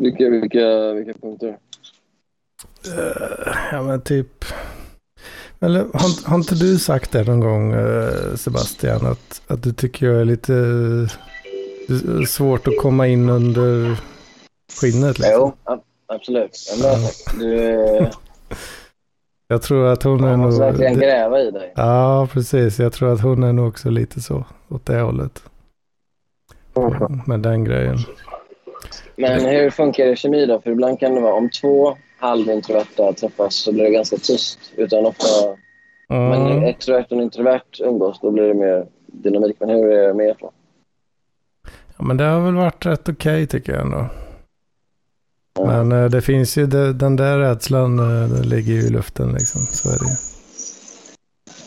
[0.00, 1.58] Vilka, vilka, vilka punkter?
[2.86, 4.44] Eh, ja, men typ.
[5.60, 10.06] Eller har, har inte du sagt det någon gång, eh, Sebastian, att, att du tycker
[10.06, 10.54] jag är lite
[11.88, 14.00] eh, svårt att komma in under
[14.80, 15.18] skinnet?
[15.18, 15.34] Liksom?
[15.34, 15.56] Jo,
[16.06, 16.56] absolut.
[16.82, 17.40] Men.
[17.40, 18.10] Du
[19.48, 20.58] Jag tror att hon är man nog...
[20.58, 21.72] verkligen gräva i dig.
[21.76, 22.78] Ja, precis.
[22.78, 25.42] Jag tror att hon är nog också lite så, åt det hållet.
[27.26, 27.96] Med den grejen.
[29.16, 30.60] Men hur funkar det i kemi då?
[30.60, 34.58] För ibland kan det vara om två halvintroverta träffas så blir det ganska tyst.
[34.76, 35.26] Utan ofta,
[36.08, 36.62] men Mm.
[36.64, 39.56] extrovert och introvert umgås, då blir det mer dynamik.
[39.60, 40.50] Men hur är det med er två?
[41.98, 44.06] Ja, men det har väl varit rätt okej tycker jag ändå.
[45.66, 49.32] Men eh, det finns ju, det, den där rädslan eh, den ligger ju i luften
[49.32, 49.60] liksom.
[49.60, 50.16] Så är det ju.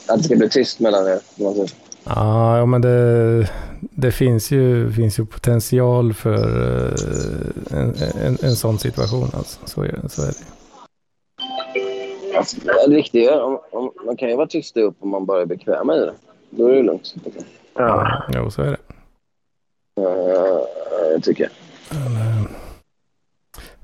[0.08, 1.20] Att det ska bli tyst mellan er?
[1.36, 1.72] säger.
[2.04, 3.50] Ja, men det,
[3.80, 7.94] det finns, ju, finns ju potential för eh, en,
[8.26, 9.30] en, en sån situation.
[9.34, 9.60] Alltså.
[9.66, 10.34] Så, är, så är det.
[12.38, 15.42] Alltså, det viktiga är om, om, man kan ju vara tyst upp om man bara
[15.42, 16.14] är bekväm i det.
[16.50, 17.16] Då är det lugnt.
[17.74, 18.24] Ja.
[18.34, 18.78] Jo, så är det.
[20.02, 21.52] Uh, tycker jag.
[22.00, 22.46] Men, eh,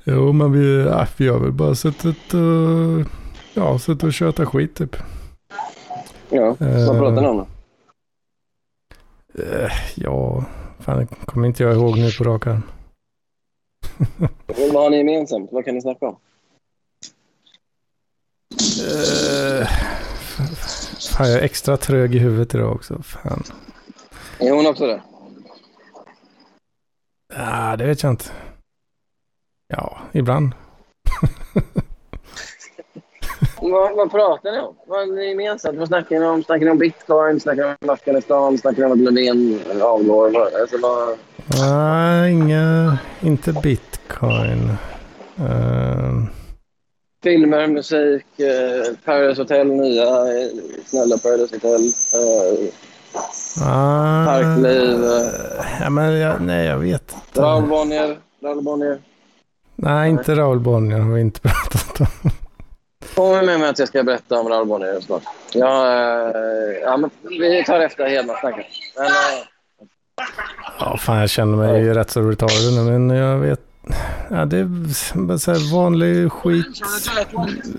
[0.07, 3.05] jo, men vi, ja, vi har väl bara suttit och,
[3.53, 4.95] ja, suttit och tjötat skit typ.
[6.29, 6.87] Ja, Eh.
[6.87, 7.47] vad pratar ni om då?
[9.43, 10.45] Eh, ja,
[10.79, 12.63] fan, det kommer inte jag ihåg nu på rak arm.
[14.73, 15.49] Vad har ni gemensamt?
[15.51, 16.17] Vad kan ni snacka om?
[18.81, 19.67] Eh,
[21.17, 23.01] fan, jag är extra trög i huvudet idag också.
[23.03, 23.43] Fan.
[24.39, 25.01] Är hon också det?
[27.35, 28.25] Ah, det vet jag inte.
[29.67, 30.51] Ja, ibland.
[33.61, 34.75] Vad, vad pratar ni om?
[34.87, 35.77] Vad är ni gemensamt?
[35.77, 36.43] Vad snackar ni om?
[36.43, 37.39] Snackar ni om bitcoin?
[37.39, 38.57] Snackar ni om Afghanistan?
[38.57, 40.37] Snackar ni om att Löfven avgår?
[40.61, 41.17] Alltså, vad...
[41.59, 44.69] Nej, inga, inte bitcoin.
[45.37, 46.23] Eh,
[47.23, 50.05] Filmer, musik, eh, Paradise Hotel, nya
[50.85, 51.81] snälla Paradise Hotel.
[52.13, 52.69] Eh,
[53.67, 55.81] ah, Parkliv, eh.
[55.81, 57.41] Ja, men jag, nej, jag vet inte.
[57.41, 58.17] Raoul Bonnier.
[58.43, 58.99] Raoul Bonnier.
[59.79, 62.07] Nej, inte Raoul Bonnier har vi inte pratat om.
[63.15, 65.23] Kom med mig att jag ska berätta om Raoul Bonnier snart.
[65.53, 68.65] Ja, eh, ja, men vi tar efter Hedman-snacket.
[68.99, 69.47] Eh,
[70.79, 73.59] Ja, fan jag känner mig rätt så retarded nu, men jag vet.
[74.31, 76.65] Ja, det är så här vanlig skit.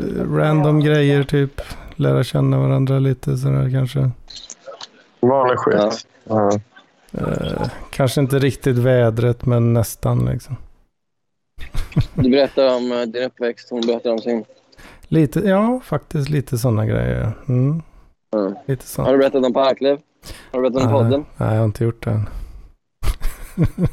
[0.01, 1.61] eh, Random grejer typ.
[1.97, 4.11] Lära känna varandra lite sådär kanske.
[5.21, 6.07] Vanlig skit.
[6.25, 6.51] Ja.
[7.13, 10.57] Eh, kanske inte riktigt vädret, men nästan liksom.
[12.15, 14.45] Du berättar om eh, din uppväxt, hon berättar om sin.
[15.09, 17.33] Lite, ja, faktiskt lite sådana grejer.
[17.49, 17.83] Mm,
[18.31, 18.63] Ja.
[18.67, 19.09] lite Har sånt.
[19.09, 19.99] du berättat om Parkliv?
[20.53, 21.25] Har du berättat om podden?
[21.37, 22.29] Nej, jag har inte gjort det än.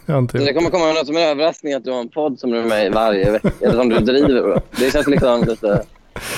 [0.07, 2.57] har Det kommer komma något som en överraskning att du har en podd som du
[2.59, 3.49] är med i varje vecka.
[3.61, 4.41] Eller som du driver.
[4.41, 4.59] Bro.
[4.79, 5.83] Det känns liksom lite...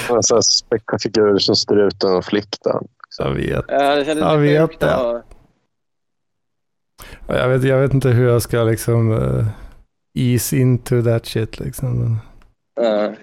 [0.09, 2.87] En sån här späckafigur som struten och fliktan.
[3.19, 3.65] Jag vet.
[3.67, 4.85] Ja, det känns Jag vet det.
[4.93, 5.21] ha-
[7.27, 9.45] Jag vet, jag vet inte hur jag ska liksom uh,
[10.17, 12.17] ease into that shit liksom.
[12.81, 13.13] Ja.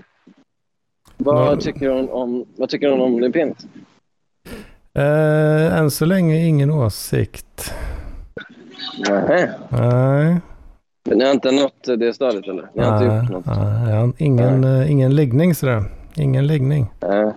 [1.16, 1.60] Vad, Ja.
[1.60, 3.66] tycker hon om, vad tycker hon om din penis?
[4.98, 7.74] Eh, än så länge ingen åsikt.
[9.08, 9.50] Nej.
[9.68, 10.40] Nej.
[11.08, 12.68] Men Ni har inte nått det stadiet eller?
[12.74, 13.46] Ni har inte nej, gjort något?
[13.46, 15.84] nej, jag har ingen, eh, ingen läggning sådär.
[16.16, 16.86] Ingen läggning.
[17.00, 17.32] Nej.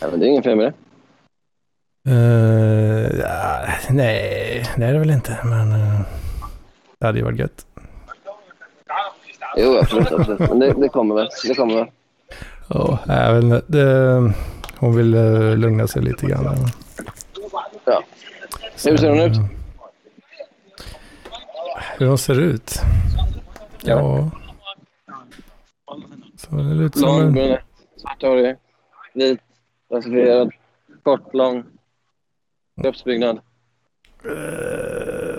[0.00, 2.10] Ja, men det är ingen fel med det.
[2.10, 5.38] Eh, ja, nej, det är det väl inte.
[5.44, 6.00] Men eh,
[6.98, 7.66] det hade ju varit gött.
[9.56, 10.12] Jo, absolut.
[10.12, 10.38] absolut.
[10.38, 11.28] Men det, det kommer väl.
[11.48, 11.86] Det kommer väl.
[12.68, 13.62] Ja, jag vet inte.
[13.66, 14.32] Det,
[14.78, 16.56] hon vill eh, lugna sig lite grann.
[17.84, 18.02] Ja.
[18.84, 19.36] Hur ser hon ut?
[21.98, 22.80] Hur hon ser ut?
[23.82, 24.30] Ja.
[26.36, 27.32] Så det är lite som Lång, en...
[27.32, 27.60] brunett,
[27.96, 28.56] svarthårig,
[29.14, 29.40] vit,
[29.92, 30.50] rasifierad,
[31.02, 31.64] kort, lång.
[32.82, 33.40] Kroppsbyggnad.
[34.24, 35.29] eh,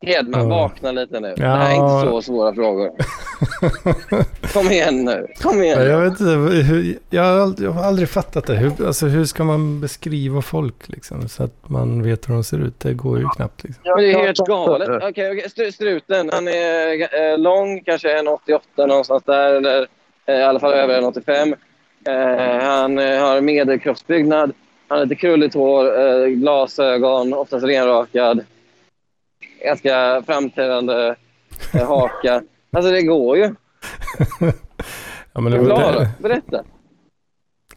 [0.00, 0.48] Hedman, Ja.
[0.48, 1.34] vakna lite nu.
[1.36, 1.48] Det Ja.
[1.48, 2.90] här är inte så svåra frågor.
[4.52, 5.26] Kom igen nu.
[5.42, 5.86] Kom igen.
[5.86, 6.32] Jag, vet inte,
[6.62, 8.54] hur, jag, har aldrig, jag har aldrig fattat det.
[8.54, 12.58] Hur, alltså, hur ska man beskriva folk liksom, så att man vet hur de ser
[12.58, 12.80] ut?
[12.80, 13.64] Det går ju knappt.
[13.64, 13.82] Liksom.
[13.84, 14.88] Men det är helt galet.
[15.02, 16.30] Okej, okay, struten.
[16.32, 19.54] Han är eh, lång, kanske 1,88 någonstans där.
[19.54, 19.86] Eller
[20.26, 21.54] eh, i alla fall över 1,85.
[22.08, 24.52] Eh, han eh, har medelkroppsbyggnad.
[24.88, 28.40] Han har lite krulligt hår, eh, glasögon, oftast renrakad.
[29.64, 31.14] Ganska framträdande
[31.74, 32.42] eh, haka.
[32.70, 33.54] Alltså det går ju.
[35.32, 36.64] ja, men det Klara, berätta.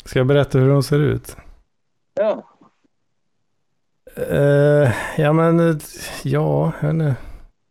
[0.05, 1.37] Ska jag berätta hur de ser ut?
[2.13, 2.43] Ja.
[4.31, 5.79] Uh, ja men,
[6.23, 7.15] ja, henne.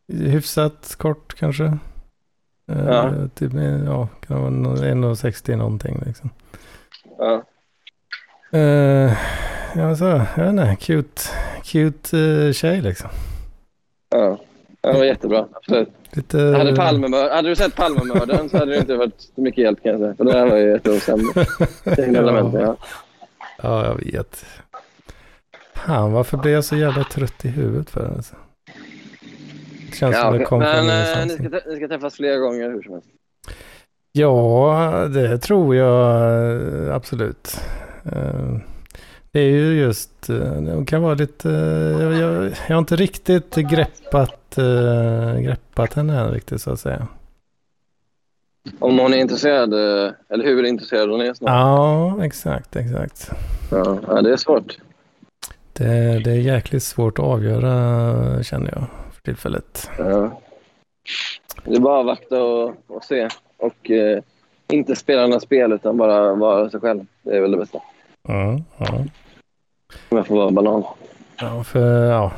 [0.08, 1.64] Hyfsat kort kanske.
[1.64, 3.14] Uh, ja.
[3.34, 3.52] Typ,
[3.86, 6.30] ja, kan vara 1,60 någonting liksom.
[7.18, 7.44] Ja.
[8.54, 9.12] Uh,
[9.74, 10.04] ja, så,
[10.36, 11.22] jag vet inte, cute,
[11.64, 13.10] cute uh, tjej liksom.
[14.10, 14.38] Ja,
[14.80, 15.88] det var jättebra, absolut.
[16.12, 16.38] Lite...
[16.38, 17.30] Hade, Palmemör...
[17.30, 20.14] hade du sett Palmemördaren så hade det inte varit så mycket hjälp kan jag säga.
[20.14, 21.46] För det där var ju ett år sämre.
[22.60, 22.76] ja.
[23.62, 24.44] ja, jag vet.
[25.74, 28.14] Fan, varför blev jag så jävla trött i huvudet för?
[28.16, 28.36] Alltså?
[29.90, 32.70] Det känns ja, som det kom Men äh, ni, ska, ni ska träffas flera gånger
[32.70, 33.08] hur som helst.
[34.12, 37.60] Ja, det tror jag absolut.
[39.32, 41.48] Det är ju just, eh, det kan vara lite,
[42.00, 47.06] jag, jag, jag har inte riktigt greppat, äh, greppat henne än riktigt så att säga.
[48.78, 51.50] Om hon är intresserad, eh, eller hur intresserad hon är snart.
[51.50, 53.30] Ja, exakt, exakt.
[53.70, 54.78] Ja, det är svårt.
[55.72, 59.90] Det, det är jäkligt svårt att avgöra känner jag för tillfället.
[59.98, 60.40] Ja.
[61.64, 63.28] Det är bara att vakta och, och se.
[63.56, 64.22] Och eh,
[64.68, 67.06] inte spela några spel utan bara vara sig själv.
[67.22, 67.80] Det är väl det bästa.
[68.28, 69.04] Ja, ja.
[70.08, 70.84] Om jag får vara banan.
[71.40, 72.32] Ja, för ja,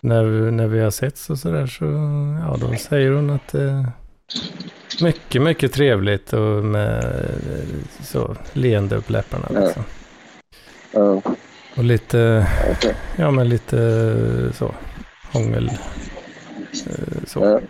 [0.00, 1.84] när, vi, när vi har setts och sådär så,
[2.46, 3.86] ja då säger hon att det är
[5.02, 7.24] mycket, mycket trevligt och med
[8.02, 9.82] så leende upp läpparna liksom.
[10.92, 11.20] Ja.
[11.24, 11.34] ja.
[11.76, 12.94] Och lite, okay.
[13.16, 13.76] ja men lite
[14.54, 14.74] så,
[15.32, 15.68] hångel.
[16.86, 17.40] Eh, så.
[17.40, 17.60] Ja.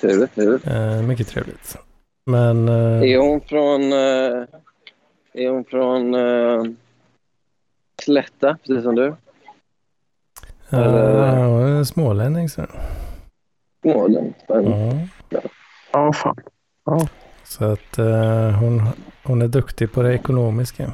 [0.00, 0.66] Trevligt, trevligt.
[0.66, 1.76] Eh, mycket trevligt.
[2.26, 2.68] Men...
[2.68, 4.44] Eh, är hon från, eh,
[5.34, 6.62] är hon från eh,
[8.02, 9.16] Slätta, precis som du?
[10.70, 11.38] Eller?
[11.38, 12.48] Ja, hon är smålänning.
[12.48, 12.66] Så.
[13.82, 15.08] Smålänning, spännande.
[15.28, 15.40] Ja,
[15.92, 16.36] ja fan.
[16.84, 17.08] Ja.
[17.44, 18.82] Så att uh, hon,
[19.24, 20.92] hon är duktig på det ekonomiska.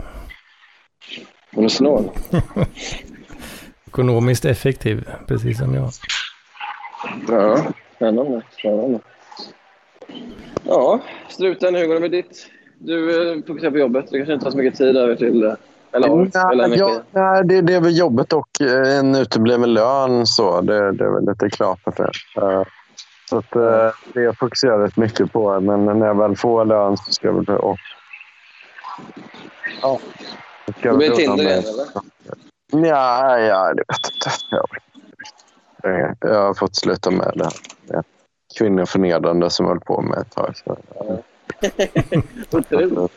[1.54, 2.10] Hon är snål.
[3.86, 5.90] Ekonomiskt effektiv, precis som jag.
[7.28, 7.64] Ja,
[7.96, 8.42] spännande.
[8.58, 9.00] spännande.
[10.62, 12.50] Ja, struten, hur går det med ditt?
[12.82, 14.10] Du eh, fokuserar på jobbet.
[14.10, 15.52] Du kanske inte har så mycket tid över till eh,
[15.92, 16.08] eller
[16.68, 20.26] nej, ja, nej, det, det är väl jobbet och eh, en utebliven lön.
[20.26, 20.60] Så.
[20.60, 22.64] Det, det är väl lite klart för det.
[23.30, 23.50] Så att,
[24.14, 25.60] det jag fokuserar rätt mycket på.
[25.60, 27.56] Men när jag väl får lön så ska jag väl...
[27.56, 27.76] Och,
[29.82, 29.98] ja.
[30.78, 32.88] Ska det blir Tinder igen, eller?
[32.88, 34.30] Ja, ja, det vet inte.
[35.82, 37.50] Jag, jag har fått sluta med det.
[37.94, 38.02] Här.
[38.58, 40.56] Kvinnoförnedrande som jag höll på med ett tag.
[40.56, 40.76] Så.
[42.50, 43.12] Otroligt.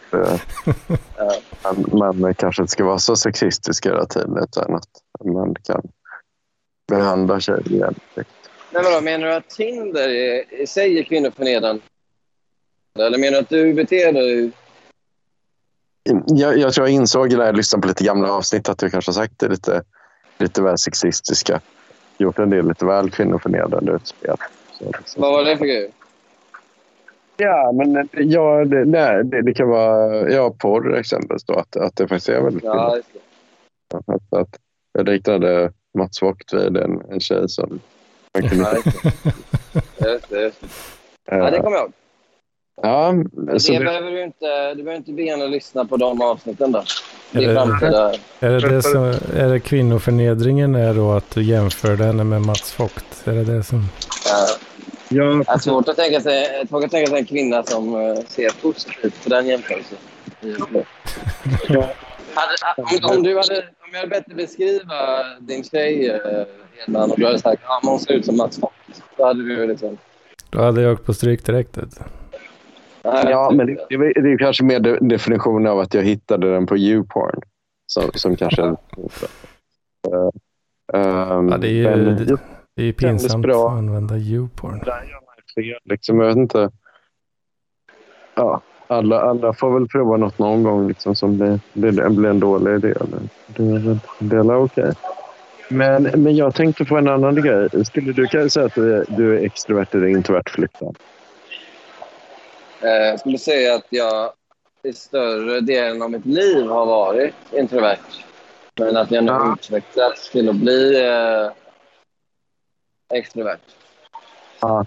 [1.91, 4.89] man, man kanske inte ska vara så sexistisk hela tiden utan att
[5.25, 5.81] man kan
[6.87, 7.93] behandla tjejer.
[8.71, 10.09] Men vadå, menar du att Tinder
[10.61, 11.81] i sig är kvinnoförnedrande?
[12.99, 14.51] Eller menar du att du beter dig...
[16.25, 19.09] Jag, jag tror jag insåg när jag lyssnade på lite gamla avsnitt att jag kanske
[19.09, 19.83] har sagt det lite,
[20.37, 21.61] lite väl sexistiska.
[22.17, 24.37] Gjort en del lite väl kvinnoförnedrande utspel.
[24.79, 25.21] liksom.
[25.21, 25.91] Vad var det för grej?
[27.37, 31.43] Ja, men ja, det, nej, det, det, kan vara ja, porr exempelvis.
[31.43, 32.97] Då, att, att det faktiskt är väldigt ja,
[33.93, 34.59] att, att
[34.93, 37.79] Jag dejtade Mats Vogt vid en, en tjej som...
[38.33, 38.77] Man kunde...
[39.97, 40.67] ja, just det, just det.
[41.25, 41.93] Ja, det kommer jag ihåg.
[42.81, 43.13] Ja,
[43.59, 46.71] så det, det behöver du inte, du behöver inte be henne lyssna på de avsnitten
[46.71, 46.83] då.
[47.31, 48.13] Det är, framtida...
[48.39, 49.03] är, det det som,
[49.35, 53.27] är det kvinnoförnedringen är då att du jämförde henne med Mats Vogt?
[53.27, 53.85] Är det det som...
[54.25, 54.47] Ja.
[55.13, 58.15] Ja, det är svårt att tänka sig, svårt att tänka sig en kvinna som uh,
[58.27, 59.97] ser positivt på den jämförelsen.
[61.67, 61.89] Ja.
[62.33, 66.19] Hade, om, du hade, om jag hade bett beskriva din tjej, uh,
[66.77, 68.73] Hedman, och du hade sagt att ja, hon ser ut som Mats Fock,
[69.17, 69.97] då hade du liksom...
[70.49, 71.77] Då hade jag åkt på stryk direkt.
[73.01, 76.77] Ja, men det, det, det är kanske mer definitionen av att jag hittade den på
[76.77, 77.41] YouPorn.
[77.87, 78.61] Som, som kanske...
[78.61, 78.75] uh,
[80.93, 81.83] um, ja, det är ju...
[81.83, 82.37] Men,
[82.75, 83.67] det är ju pinsamt bra.
[83.67, 84.79] att använda YouPorn.
[84.79, 85.79] Där gör man fel.
[85.83, 86.71] Liksom, jag vet inte.
[88.35, 92.39] Ja, alla, alla får väl prova något någon gång liksom, som blir, blir, blir en
[92.39, 92.93] dålig idé.
[93.47, 94.83] Det är väl det är okej.
[94.83, 94.93] Okay.
[95.69, 97.85] Men, men jag tänkte på en annan grej.
[97.85, 100.93] Skulle du kunna säga att du är, du är extrovert eller introvert flyktad?
[102.81, 104.31] Eh, jag skulle säga att jag
[104.83, 107.99] i större delen av mitt liv har varit introvert.
[108.75, 111.51] Men att jag nu har utvecklats till att bli eh,
[113.13, 113.59] extrovert.
[114.59, 114.85] Ja.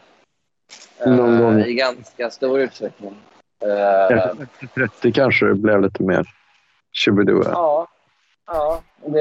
[1.07, 1.61] Någon gång.
[1.61, 3.17] Eh, I ganska stor utsträckning.
[3.61, 6.25] Efter Eh, 30 kanske det blev lite mer
[6.93, 7.45] tjubidua.
[7.53, 7.89] ja,
[8.47, 9.21] ja det,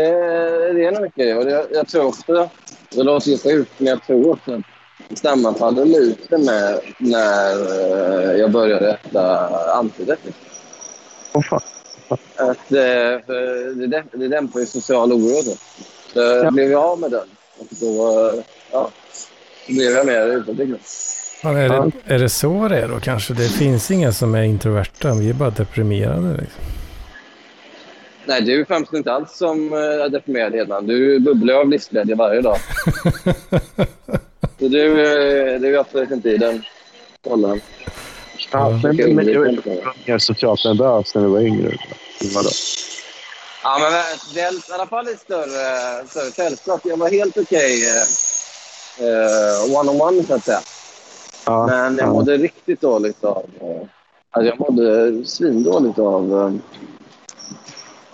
[0.73, 1.33] det är nog mycket det.
[1.35, 1.67] Och det.
[1.71, 2.49] Jag tror också,
[2.91, 4.61] det låter ju sjukt, men jag tror också att
[5.09, 10.35] det sammanfaller lite med när eh, jag började äta antidepressiva.
[11.33, 11.61] Åh fan.
[12.35, 15.55] Att, eh, för det, det dämpar ju social oro.
[16.13, 16.19] Så.
[16.19, 17.27] Jag blev jag av med den.
[17.59, 18.91] Och då eh, ja,
[19.67, 20.77] då blev jag mer utåtriktad.
[21.43, 23.33] Ja, är, det, är det så det är då kanske?
[23.33, 25.13] Det finns inga som är introverta.
[25.13, 26.37] Vi är bara deprimerade.
[26.41, 26.63] Liksom.
[28.25, 30.87] Nej, du framstår inte alls som eh, deprimerad Hedman.
[30.87, 32.57] Du bubblar av livsglädje varje dag.
[34.59, 36.63] Så du, eh, du är absolut inte i den
[37.27, 37.61] rollen.
[38.51, 41.77] Ja, men, men, men jag var mer socialt nervös när du var yngre.
[42.35, 42.49] Vadå?
[43.63, 43.91] Ja, men
[44.35, 46.81] väl, i alla fall i större, större sällskap.
[46.83, 47.83] Jag var helt okej
[48.99, 50.59] eh, one-on-one, så att säga.
[51.45, 52.11] Ja, Men jag ja.
[52.11, 53.45] mådde riktigt dåligt av...
[53.61, 53.87] eh,
[54.29, 56.33] Alltså jag mådde svindåligt av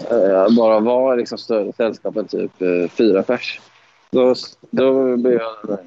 [0.09, 3.59] eh, eh, bara vara liksom större sällskap än typ eh, fyra pers.
[4.11, 4.35] Då,
[4.71, 5.79] då blev jag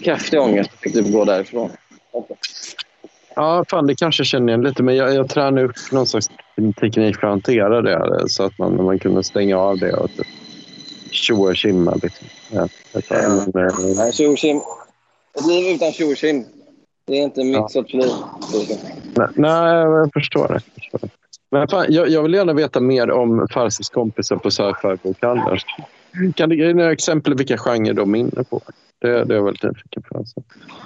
[0.00, 1.70] kraftig ångest och fick typ gå därifrån.
[3.36, 4.82] Ja, fan, det kanske känner igen lite.
[4.82, 6.30] Men jag, jag tränar upp någon slags
[6.80, 8.28] teknik för att hantera det.
[8.28, 10.26] Så att man, man kunde stänga av det och typ
[11.10, 11.98] tjoa och tjimma.
[12.02, 12.26] Liksom.
[12.50, 14.60] Ja, är, men, eh, Nej, tjo och tjim.
[15.38, 16.44] Ett liv utan tjo och tjim.
[17.06, 17.68] Det är inte mitt Ja.
[17.68, 18.10] sorts liv.
[19.16, 20.54] nej, nej, jag förstår det.
[20.54, 21.08] Jag förstår det.
[21.50, 25.58] Men fan, jag, jag vill gärna veta mer om Farsis kompisar på Sci-Fi bokhandeln.
[26.34, 28.60] Kan du ge några exempel vilka genrer de är inne på?
[29.00, 30.18] Det, det är jag väldigt nyfiken på.
[30.18, 30.42] Alltså.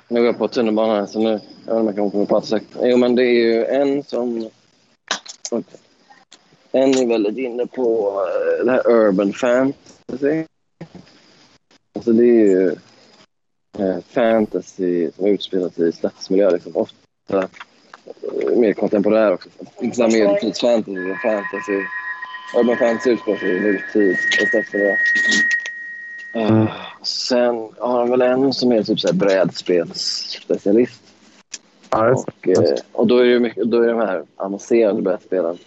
[0.09, 1.41] Nu går jag på tunnelbanan här, så nu...
[1.67, 2.69] Jag vet inte om jag kan komma prata säkert.
[2.83, 4.51] Jo, men det är ju en som...
[6.73, 8.13] En är väldigt inne på
[8.61, 10.45] eh, det här urban fantasy.
[11.97, 12.77] Alltså det är ju
[13.79, 16.51] eh, fantasy som utspelar sig i stadsmiljö.
[16.51, 16.77] Liksom.
[16.77, 17.49] Ofta eh,
[18.57, 19.49] mer kontemporär också.
[19.81, 21.83] Inte så medeltidsfantasy, utan fantasy.
[22.57, 24.97] Urban fantasy utspelar sig i nutid och stadsmiljö.
[26.35, 26.69] Eh,
[27.03, 31.03] sen har han väl en som är typ så här brädspelsspecialist.
[31.91, 32.13] Ja.
[32.13, 35.59] Och, eh, och då är det mycket, då är det de här avancerade brädspelen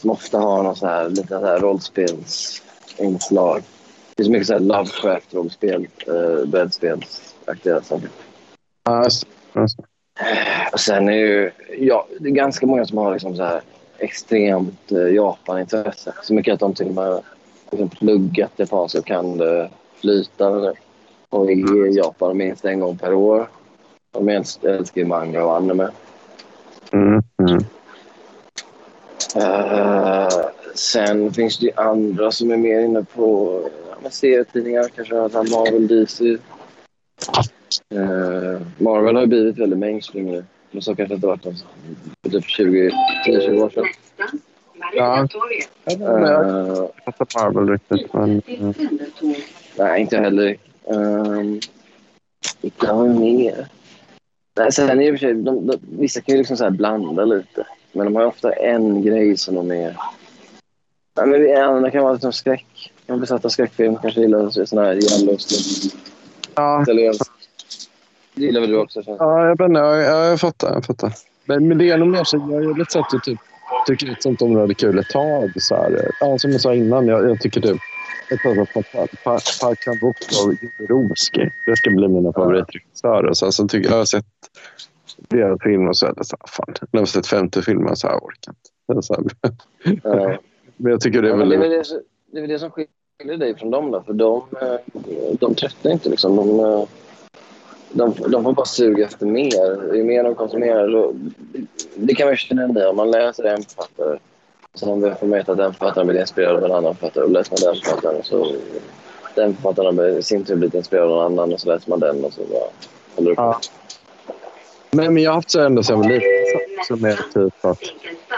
[0.00, 3.62] som ofta har någon så här, lite så här rollspelsinslag.
[4.16, 8.08] Det är så mycket så här Lovecraft-rollspel, eh, brädspelsaktiga saker.
[8.84, 9.08] Ja,
[9.52, 9.66] det.
[10.72, 13.60] Och sen är ju, ja, det är ganska många som har liksom så här
[13.98, 16.14] extremt eh, Japan-intresse.
[16.22, 17.22] Så mycket att de till och med
[17.70, 20.72] liksom pluggat japanska och kan det flytande.
[21.28, 23.48] Och är i Japan minst en gång per år.
[24.12, 25.88] De älsk- älskar ju manga och anime.
[26.92, 27.64] Mm, mm.
[29.36, 30.28] Eh,
[30.74, 33.60] sen finns det ju andra som är mer inne på
[34.04, 36.38] men serietidningar, kanske här Marvel, DC.
[37.94, 40.44] Eh, Marvel har ju blivit väldigt mainstream nu.
[40.70, 41.54] Men så kanske det inte varit de
[42.22, 42.90] för typ 20,
[43.26, 43.84] 10-20 år sedan.
[44.94, 45.16] Ja.
[45.16, 45.38] Jag inte
[46.06, 48.12] om jag Eh, fattar Marvel riktigt.
[48.12, 48.74] Men, mm.
[49.78, 50.56] nej, inte heller.
[50.84, 51.60] Um,
[52.60, 53.68] vilka har vi mer?
[54.56, 56.64] Nej, sen är det i och för sig, de, de, vissa kan ju liksom så
[56.64, 57.66] här blanda lite.
[57.92, 59.96] Men de har ju ofta en grej som de är...
[61.16, 62.93] Nej, men det andra kan vara lite som skräck.
[63.06, 65.92] De besatta av skräckfilm kanske gillar såna här Yellowstone.
[66.54, 69.00] ja, Det gillar väl du också?
[69.02, 69.16] det.
[69.18, 70.74] ja, jag, inte, ja, jag fattar.
[70.74, 71.12] Jag fattar.
[71.44, 73.38] Men, men det är nog mer så jag är lite så att jag typ,
[73.86, 75.52] tycker ett sånt område är kul ett tag.
[75.56, 76.10] Så här.
[76.20, 77.76] Ja, som jag sa innan, jag, jag tycker typ
[78.30, 78.82] ett tag som
[79.60, 81.50] Parkan Bukta och Jodorowsky.
[81.66, 83.32] Det ska bli mina favoritregissörer.
[83.32, 84.26] Så alltså, tycker, jag har sett
[85.28, 87.94] deras filmer och så är det så här, fan, när jag har sett 50 filmer
[87.94, 89.02] så här, orkar inte.
[89.02, 89.24] Så här,
[90.02, 90.38] Ja.
[90.76, 91.88] men jag tycker det är Ja, men väldigt
[92.34, 93.90] det, är väl det som skiljer dig från dem.
[93.90, 96.08] Då, för de, eh, de tröttnar inte.
[96.08, 96.36] Liksom.
[96.36, 96.84] De, eh,
[97.92, 99.94] de, de får bara suga efter mer.
[99.94, 100.88] Ju mer de konsumerar...
[100.88, 101.12] Då,
[101.94, 102.88] det kan man ju känna igen.
[102.88, 104.18] Om man läser en författare
[104.74, 107.24] så har man får veta att den författaren blir inspirerad av en annan författare.
[107.24, 108.56] Och läser man den författaren så
[109.34, 112.00] den författaren har i sin tur blivit inspirerad av en annan och så läser man
[112.00, 112.70] den och så bara
[113.16, 113.42] håller det på.
[113.42, 113.60] Ja.
[114.94, 116.24] Men, men jag har haft så ändå som lite
[116.88, 117.80] som är typ att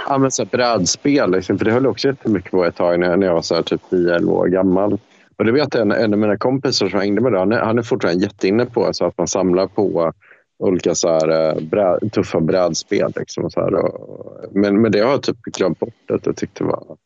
[0.08, 1.30] ja, men så här brädspel.
[1.30, 3.54] Liksom, för det höll jag också jättemycket på ett tag när, när jag var så
[3.54, 4.98] här, typ 10-11 år gammal.
[5.38, 7.58] Och det vet jag en, en av mina kompisar som hängde med då, Han är,
[7.58, 10.12] han är fortfarande jätteinne på så att man samlar på
[10.58, 13.12] olika så här, eh, brä, tuffa brädspel.
[13.16, 16.36] Liksom, och så här, och, men, men det har jag typ glömt bort att jag
[16.36, 16.96] tyckte var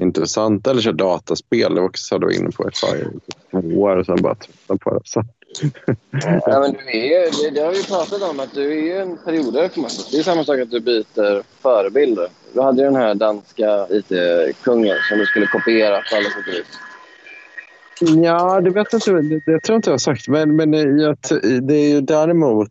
[0.00, 0.66] intressant.
[0.66, 1.74] Eller så här dataspel.
[1.74, 3.04] Det var också så här, då inne på ett tag i
[3.50, 5.00] två år och sen bara tröttnade på det.
[5.04, 5.22] Så
[6.46, 9.16] ja, men du är det, det har vi pratat om, att du är ju en
[9.16, 9.70] periodare.
[10.10, 12.28] Det är samma sak att du byter förebilder.
[12.54, 16.54] Du hade ju den här danska IT-kungen som du skulle kopiera på alla sätt och
[16.54, 16.66] vis.
[18.24, 19.12] Ja, det vet jag inte.
[19.12, 20.28] Det, det tror jag inte jag har sagt.
[20.28, 21.16] Men, men jag,
[21.62, 22.68] det är ju däremot...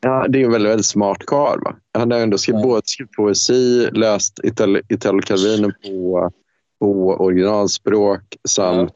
[0.00, 1.58] Ja, det är en väldigt, väldigt smart karl.
[1.98, 2.68] Han har ändå skrivit, ja.
[2.68, 6.30] både skrivit poesi, läst Italo, Italo Calvino på,
[6.80, 8.92] på originalspråk samt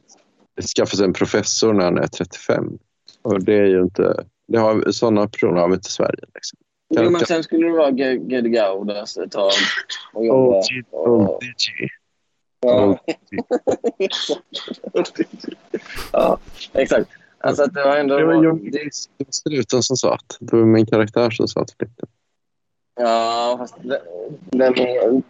[0.55, 0.63] ja.
[0.77, 2.79] skaffat sig en professor när han är 35.
[3.23, 4.25] Och det är ju inte...
[4.49, 6.25] Det har, sådana personer har vi inte i Sverige.
[6.35, 6.59] Liksom.
[6.95, 9.53] Jo, men sen skulle det vara Gerd Gaudas ett tag
[10.15, 10.57] och jobba.
[10.57, 10.65] OG.
[10.91, 11.43] Och...
[12.61, 12.99] Ja.
[16.13, 16.39] ja,
[16.73, 17.11] exakt.
[17.39, 18.19] Alltså att det var ändå...
[18.19, 19.35] Det var jag, det...
[19.35, 20.37] struten som satt.
[20.41, 22.09] Det var min karaktär som satt flickan.
[23.01, 23.75] Ja, fast
[24.51, 24.75] den,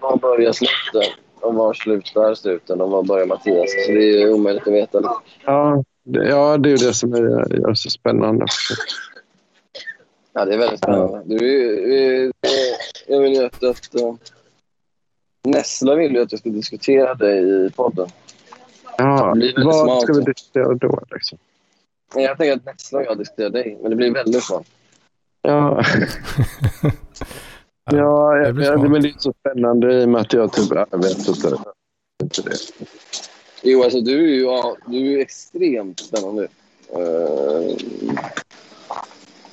[0.01, 3.71] var börjar slutet och var slutar struten och var börjar Mattias?
[3.87, 5.01] Så det är ju omöjligt att veta.
[5.45, 8.47] Ja, det, ja, det är ju det som är, gör så spännande.
[10.33, 11.23] Ja, det är väldigt spännande.
[11.25, 12.33] Du,
[13.07, 13.89] jag vill ju att, att
[15.45, 18.09] Nessla vill ju att jag ska diskutera dig i podden.
[18.99, 20.03] Ja, vad smart.
[20.03, 21.01] ska vi diskutera då?
[21.11, 21.39] Liksom?
[22.15, 24.67] Jag tänker att Nessla och jag diskuterar dig, men det blir väldigt smart.
[25.43, 25.83] Ja.
[27.91, 30.71] ja, det blir ja, men det är så spännande i och med att jag typ...
[30.91, 31.57] Jag vet inte.
[32.23, 32.57] inte det.
[33.63, 36.43] Jo, alltså du ja, du är extremt spännande.
[36.43, 36.49] Uh...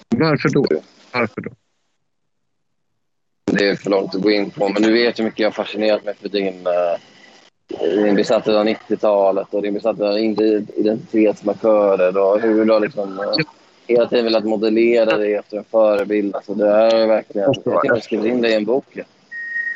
[0.10, 0.68] Varför då?
[1.12, 1.50] Varför då?
[3.52, 6.06] Det är för långt att gå in på, men du vet hur mycket jag fascinerat
[6.06, 12.66] mig för din, uh, din besatthet av 90-talet och din besatthet av identitetsmarkörer och hur
[12.66, 13.36] du har liksom, uh,
[13.88, 16.36] hela tiden velat modellera dig efter en förebild.
[16.36, 17.46] Alltså, det är verkligen...
[17.46, 18.86] Jag till och med skrivit in dig i en bok.
[18.96, 19.04] Ja,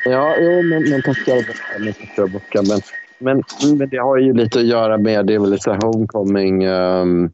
[0.04, 2.64] ja jo, men, men tackar boken.
[2.68, 2.80] Men,
[3.22, 3.42] men,
[3.78, 7.32] men det har ju lite att göra med det är väl lite homecoming, um,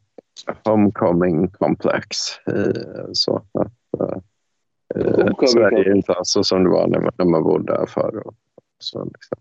[0.63, 2.17] homecoming complex.
[2.49, 3.69] Uh, så att,
[4.01, 4.17] uh,
[4.95, 8.23] Uh, Sverige är inte alls så som det var när, när man bodde där förr.
[8.79, 9.37] Så, liksom.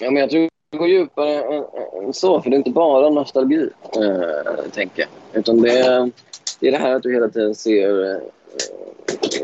[0.00, 1.42] Ja, men jag tror det går djupare
[2.04, 5.40] än så, för det är inte bara nostalgi, äh, tänker jag.
[5.40, 6.10] Utan det är,
[6.60, 8.20] det är det här att du hela tiden ser äh,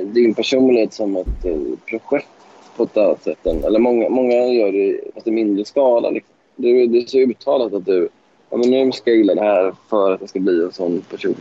[0.05, 2.28] din personlighet som ett äh, projekt
[2.76, 3.46] på ett annat sätt.
[3.46, 6.11] Eller många, många gör det i mindre skala.
[6.11, 6.34] Liksom.
[6.57, 8.09] Det, det är så uttalat att du
[8.50, 11.00] ja, men nu ska jag gilla det här för att jag ska bli en sån
[11.00, 11.36] person.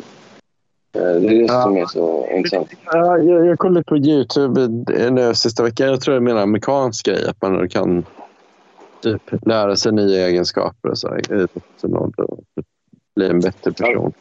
[0.95, 2.69] Eh, det är det som är så intressant.
[2.85, 4.67] Ja, jag, jag kollade på Youtube
[5.11, 5.87] nu sista veckan.
[5.87, 7.27] Jag tror det är mer amerikansk grej.
[7.27, 8.05] Att man kan
[9.01, 11.17] typ lära sig nya egenskaper och så.
[13.15, 14.13] Bli en bättre person.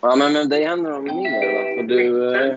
[0.00, 1.76] Ja, men med dig händer det mer.
[1.76, 2.56] För du, eh,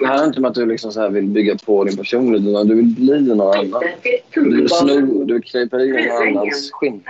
[0.00, 2.48] det här är inte som att du liksom så vill bygga på din personlighet.
[2.48, 3.82] Utan du vill bli någon annan.
[4.30, 7.02] Du vill sno, du vill krypa i någon annans skinn.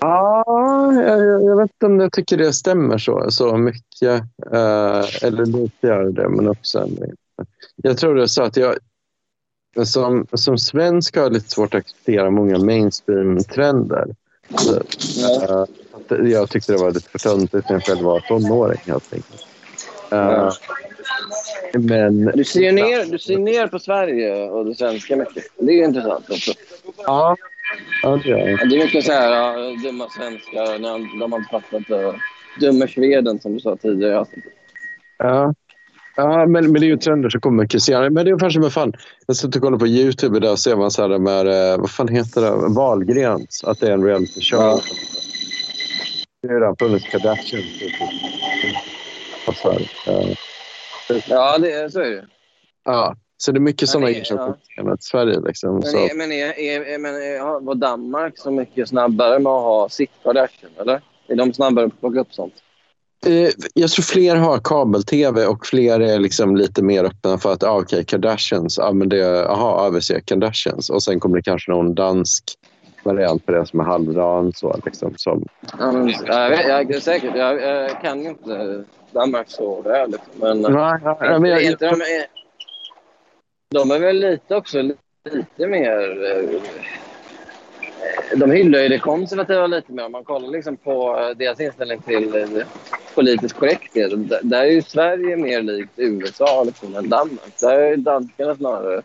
[0.00, 4.22] Ja, jag, jag, vet inte om jag tycker det stämmer så, så mycket.
[4.52, 6.88] Eh, eller lite gör det, men också
[7.76, 8.76] Jag tror det är så att jag
[9.84, 14.14] som, som svensk har jag lite svårt att acceptera många mainstream-trender.
[14.48, 15.66] Ja.
[16.10, 19.46] Uh, jag tyckte det var lite för töntigt när jag själv var tonåring helt enkelt.
[20.12, 20.52] Uh,
[21.72, 25.44] men, du, ser ner, du ser ner på Sverige och det svenska mycket.
[25.58, 26.52] Det är intressant också.
[27.06, 27.36] Ja,
[28.02, 30.78] Ja, det är Det är mycket så här, ja, dumma svenskar,
[31.20, 32.14] de har inte fattat det.
[32.60, 34.24] Dumma Sveden, som du sa tidigare.
[35.18, 35.54] Ja.
[36.16, 38.10] Ja, men, men det är ju trender som kommer senare.
[38.10, 38.92] Men det är kanske med fan.
[39.26, 41.90] Jag sitter och kollar på Youtube idag och ser man så här med, eh, vad
[41.90, 43.64] fan heter det, Wahlgrens.
[43.64, 44.60] Att det är en reality show.
[44.60, 44.80] Ja.
[46.42, 47.06] Det har ju redan funnits
[49.62, 50.36] Kardashian.
[51.28, 52.26] Ja, det, så är det.
[52.84, 54.06] Ja, så det är mycket sådana
[54.76, 55.40] kommer till Sverige.
[55.40, 55.96] Liksom, men så.
[55.96, 60.10] är, men, är, är, men är, var Danmark så mycket snabbare med att ha sitt
[60.22, 60.72] Kardashian?
[60.78, 61.00] Eller?
[61.28, 62.54] Är de snabbare på att plocka upp sånt?
[63.26, 67.62] Eh, jag tror fler har kabel-tv och fler är liksom lite mer öppna för att
[67.62, 71.94] ah, okay, Kardashians, ah, men det, aha, AVC Kardashians och sen kommer det kanske någon
[71.94, 72.44] dansk
[73.04, 74.52] variant på det som är halvdan.
[74.52, 75.44] Så, liksom, som...
[75.78, 80.10] ja, men, jag, jag är säkert, jag, jag kan ju inte Danmark så väl.
[80.10, 81.98] Liksom, men, nej, nej, men jag, inte, jag,
[83.70, 84.82] de är väl lite också
[85.30, 86.24] lite mer...
[86.24, 86.60] Eh,
[88.36, 90.04] de hyllar ju det konservativa lite mer.
[90.04, 92.66] Om man kollar liksom på eh, deras inställning till eh,
[93.14, 94.12] politisk korrekthet.
[94.42, 97.60] Där är ju Sverige mer likt USA liksom, än Danmark.
[97.60, 99.02] Där är danskarna snarare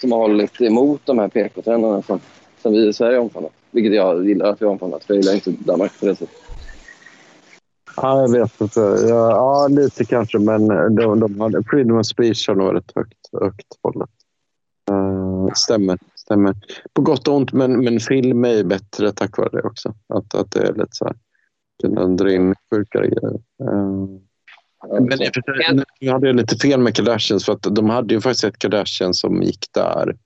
[0.00, 2.20] som har hållit emot de här PK-trenderna som,
[2.62, 3.52] som vi i Sverige omfamnat.
[3.70, 6.39] Vilket jag gillar att vi omfamnat, för jag gillar inte Danmark på det sättet.
[7.96, 8.80] Ja, jag vet inte.
[8.80, 13.28] Ja, ja lite kanske, men de, de hade, freedom of speech har nog varit högt,
[13.40, 14.10] högt hållet.
[14.90, 16.54] Uh, stämmer, stämmer.
[16.92, 19.94] På gott och ont, men, men film är ju bättre tack vare det också.
[20.14, 21.16] Att, att det är lite så här.
[21.82, 23.34] Den drar in sjuka grejer.
[23.62, 24.20] Uh,
[24.88, 28.44] men för nu hade jag lite fel med Kardashians för att de hade ju faktiskt
[28.44, 30.16] ett Kardashian som gick där.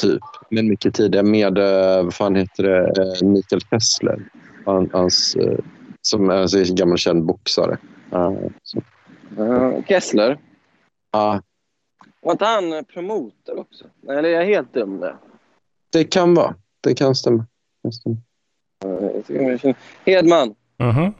[0.00, 0.22] Typ.
[0.50, 4.28] Men mycket tidigare med, eh, vad fan heter det, Mikael Kessler.
[4.64, 5.36] Han, hans,
[6.02, 7.78] som är alltså, en gammal känd boxare.
[8.12, 8.32] Uh,
[9.38, 10.38] uh, Kessler?
[11.12, 11.34] Ja.
[11.34, 11.40] Uh.
[12.22, 13.84] Var inte han promotor också?
[14.08, 15.16] Eller är jag helt dum där?
[15.92, 16.54] Det kan vara.
[16.80, 17.46] Det kan stämma.
[17.82, 18.16] Det stämma.
[20.04, 20.54] Hedman.
[20.78, 21.12] Mm -hmm.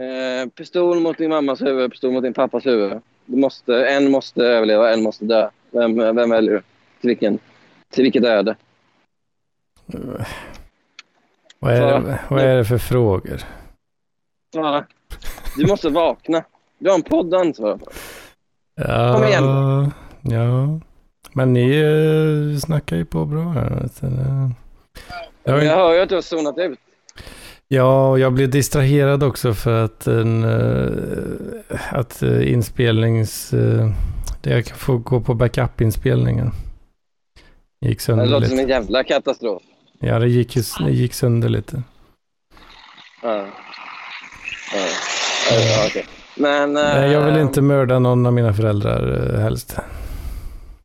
[0.00, 3.00] Eh, pistol mot din mammas huvud, pistol mot din pappas huvud.
[3.26, 5.50] Du måste, en måste överleva, en måste dö.
[5.70, 6.62] Vem, vem väljer du?
[7.00, 7.38] Till, vilken,
[7.90, 8.56] till vilket öde?
[11.58, 13.42] Vad är, det, vad är det för frågor?
[15.56, 16.44] Du måste vakna.
[16.78, 17.88] Du har en podd att ansvara för.
[18.74, 19.44] Ja, Kom igen.
[20.22, 20.80] Ja,
[21.32, 23.88] men ni uh, snackar ju på bra här.
[23.94, 24.06] Så,
[25.44, 26.78] jag, jag hör ju att du har zonat ut.
[27.68, 33.54] Ja, jag blev distraherad också för att, en, uh, att uh, inspelnings...
[34.42, 36.50] Det jag kan få gå på backup-inspelningen.
[37.80, 38.50] Gick sönder Det låter lite.
[38.50, 39.62] som en jävla katastrof.
[39.98, 41.82] Ja, det gick, ju, det gick sönder lite.
[43.22, 43.46] Ja.
[44.72, 46.06] Ja, okej.
[46.36, 46.72] Men...
[46.72, 49.76] Nej, jag vill inte mörda någon av mina föräldrar uh, helst.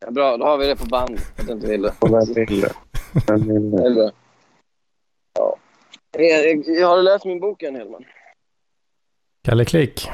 [0.10, 1.20] Bra, då har vi det på band.
[1.38, 1.94] Att du inte vill det.
[2.02, 2.74] Vem vill det?
[3.28, 3.78] Vem vill det?
[3.78, 4.12] Det är bra.
[5.34, 5.58] Ja.
[6.18, 8.04] Eh, Har du läst min bok än, Hedman?
[9.44, 10.10] Kalle Klick?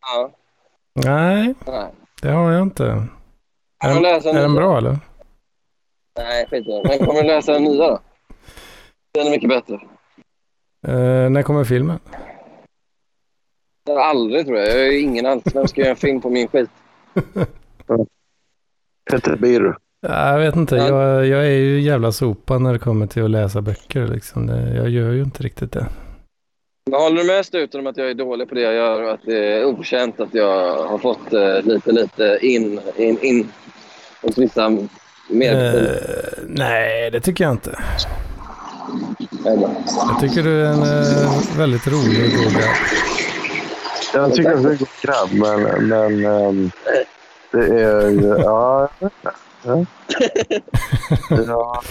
[0.00, 0.30] Ja.
[1.04, 1.86] Nej, Nej.
[2.22, 2.84] det har jag inte.
[3.84, 4.04] Är den,
[4.36, 4.98] är den bra eller?
[6.18, 6.82] Nej, skit i det.
[6.88, 8.00] Men kommer du läsa den nya då?
[9.14, 9.74] Den är mycket bättre.
[10.88, 11.98] Uh, när kommer filmen?
[13.96, 14.68] Aldrig tror jag.
[14.68, 15.42] Jag är ingen alls.
[15.54, 16.70] Vem ska göra en film på min skit?
[19.10, 19.74] Peter Birro.
[20.00, 20.86] Ja, Jag vet inte, Ja.
[20.86, 24.06] jag, jag är ju jävla sopa när det kommer till att läsa böcker.
[24.08, 24.48] Liksom.
[24.76, 25.86] Jag gör ju inte riktigt det.
[26.90, 29.10] Men håller du med Stuten om att jag är dålig på det jag gör och
[29.10, 33.48] att det är okänt att jag har fått eh, lite, lite in, in, in
[34.22, 34.70] hos vissa
[35.30, 35.74] mer...
[35.74, 37.78] Eh, nej, det tycker jag inte.
[39.44, 42.62] Jag tycker du är en eh, väldigt rolig och god.
[44.14, 46.70] Jag tycker att det är en god grabb, men, men ehm,
[47.50, 48.40] det är.
[48.42, 48.88] Ja,
[49.62, 49.84] ja.
[51.30, 51.82] ja.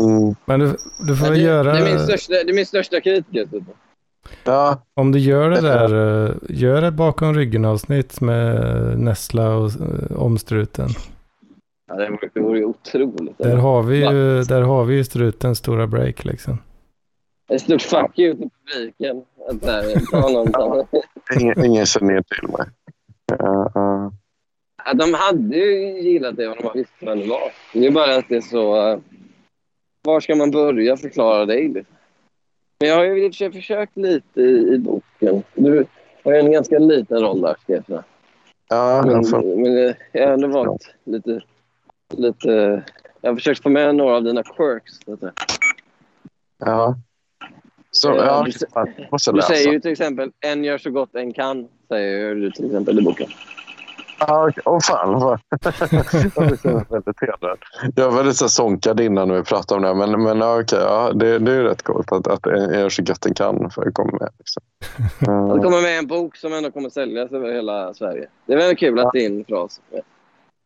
[0.00, 1.72] Mm, Men du, du får väl det, göra...
[1.72, 3.48] det, är min största, det är min största kritiker.
[4.44, 9.70] Ja, Om du gör det där, eh, gör ett bakom ryggen avsnitt med Nessla och
[9.70, 10.88] eh, omstruten.
[11.88, 13.38] Ja, det vore, det vore ju otroligt.
[13.38, 16.58] Där har vi ju, där har vi ju strutens stora break liksom.
[17.48, 19.22] Ett stort fuck you till publiken.
[19.48, 20.86] Att där, ta någon,
[21.40, 22.66] ingen, ingen känner ner till mig.
[24.84, 27.52] Ja, de hade ju gillat det om de visste vem det var.
[27.72, 28.88] Det är bara att det är så...
[28.90, 28.98] eh,
[30.02, 31.68] var ska man börja förklara dig?
[31.68, 31.96] liksom?
[32.80, 35.42] Men jag har ju i och för sig försökt lite i, i boken.
[35.54, 35.86] Du
[36.24, 38.04] har ju en ganska liten roll där, ska jag säga.
[38.68, 41.40] ja Men, jag får- men jag har ändå valt lite,
[42.16, 42.82] lite...
[43.20, 44.92] Jag har försökt få med några av dina quirks.
[45.04, 45.32] Så att säga.
[46.58, 46.96] ja.
[47.94, 51.68] Så, Eh, ja, du, du säger ju till exempel en gör så gott en kan,
[51.88, 53.28] säger du till exempel i boken.
[54.18, 54.50] Ja.
[54.64, 55.20] Åh fan.
[55.20, 57.58] vad- jag blir så väldigt hedrad.
[57.96, 60.06] Jag var lite så sånkad innan vi pratade om det.
[60.06, 62.88] Men, men ja, okej, ja, det, det är ju rätt coolt att, att en gör
[62.88, 64.28] så gott den kan för att komma med.
[64.38, 64.62] Liksom.
[65.18, 68.26] Det Uh, kommer med en bok som ändå kommer säljas över hela Sverige.
[68.46, 69.80] Det är väl kul att din fras.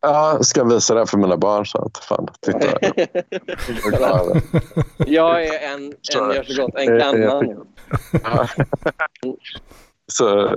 [0.00, 1.66] Ja, ska visa det här för mina barn.
[1.66, 2.66] Så att, fan, titta.
[5.06, 5.92] Jag är en, en
[6.34, 7.66] gör så gott en kan man.
[10.12, 10.56] Så,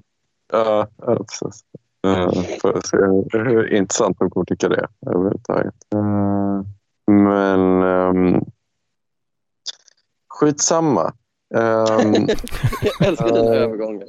[0.52, 1.64] ja, precis.
[2.08, 2.32] Uh,
[2.62, 2.98] får se
[3.38, 5.74] hur intressant de kommer tycka det överhuvudtaget.
[5.96, 6.62] Uh,
[7.12, 8.46] men um,
[10.28, 11.14] skitsamma.
[11.56, 12.14] Um,
[12.82, 13.62] Jag älskar dina Ja.
[13.62, 14.08] övergångar.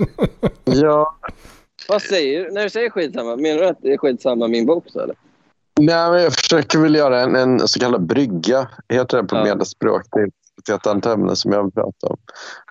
[0.65, 1.15] ja,
[1.89, 2.51] Vad säger du?
[2.51, 5.17] När du säger skitsamma, menar du att det är skitsamma min bok så eller?
[5.81, 9.45] nej, men jag försöker väl göra en, en så kallad brygga, heter det på Ja.
[9.45, 10.31] medelspråk, till
[10.65, 12.17] till ett annat ämne som jag vill prata om.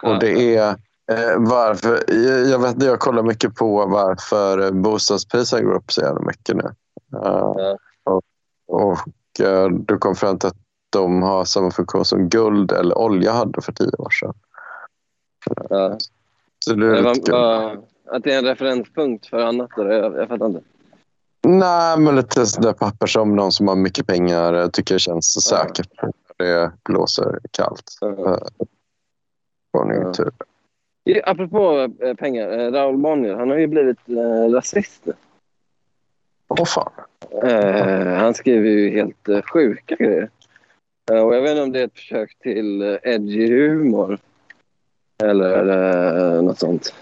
[0.01, 0.09] Ja.
[0.09, 0.69] Och det är
[1.11, 6.21] eh, varför, jag, jag vet jag kollar mycket på varför bostadspriserna går upp så jävla
[6.21, 6.63] mycket nu.
[6.63, 6.71] Uh,
[7.11, 7.77] Ja.
[8.03, 8.21] Och,
[8.67, 10.57] och eh, du kom fram till att
[10.89, 14.33] de har samma funktion som guld eller olja hade för tio år sedan.
[15.69, 15.97] Ja.
[16.65, 17.35] Så det är Det lite kul.
[18.11, 19.69] Att det är en referenspunkt för annat?
[19.75, 20.61] Jag, jag fattar inte.
[21.41, 25.57] Nej, men lite sådär papper som någon som har mycket pengar eh, tycker känns Ja.
[25.57, 25.89] säkert.
[26.37, 27.97] Det blåser kallt.
[28.01, 28.39] Ja.
[29.71, 30.31] Konjunktur.
[31.03, 35.03] Ja, Apropå eh, pengar, eh, Raoul Bonnier, han har ju blivit eh, rasist.
[36.47, 36.91] Åh fan.
[37.43, 40.29] Eh, han skriver ju helt eh, sjuka grejer.
[41.11, 44.19] Eh, och jag vet inte om det är ett försök till eh, edgy humor.
[45.23, 45.69] Eller
[46.37, 46.93] uh, något sånt.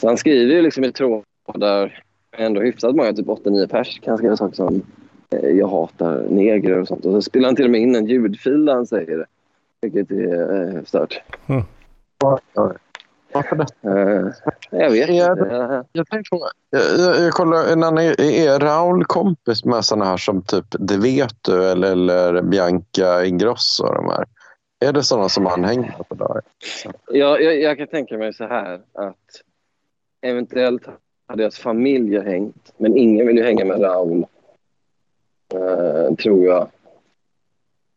[0.00, 2.02] Så han skriver ju liksom i trådar
[2.36, 4.82] ändå hyfsat många, typ 8-9 pers kan skriva saker som
[5.30, 7.04] eh, jag hatar negrer och sånt.
[7.04, 9.26] Och så spelar han till och med in en ljudfil där han säger det.
[9.80, 11.22] Vilket är eh, stört.
[11.46, 11.62] Mm.
[13.32, 13.66] Varför det?
[13.82, 14.26] Eh,
[14.70, 15.84] jag vet Ja, inte.
[15.92, 20.16] Jag tänkte på, jag, jag, jag kollar, en annan, är Raul kompis med såna här
[20.16, 24.24] som typ Det vet du eller, eller Bianca Ingrosso och de här?
[24.84, 26.42] Är det sådana som han hänger på dagar?
[27.10, 29.16] Jag, jag, jag kan tänka mig så här att
[30.20, 30.86] eventuellt
[31.26, 34.26] har deras familjer hängt, men ingen vill ju hänga med Raul.
[35.54, 36.68] Eh, tror jag.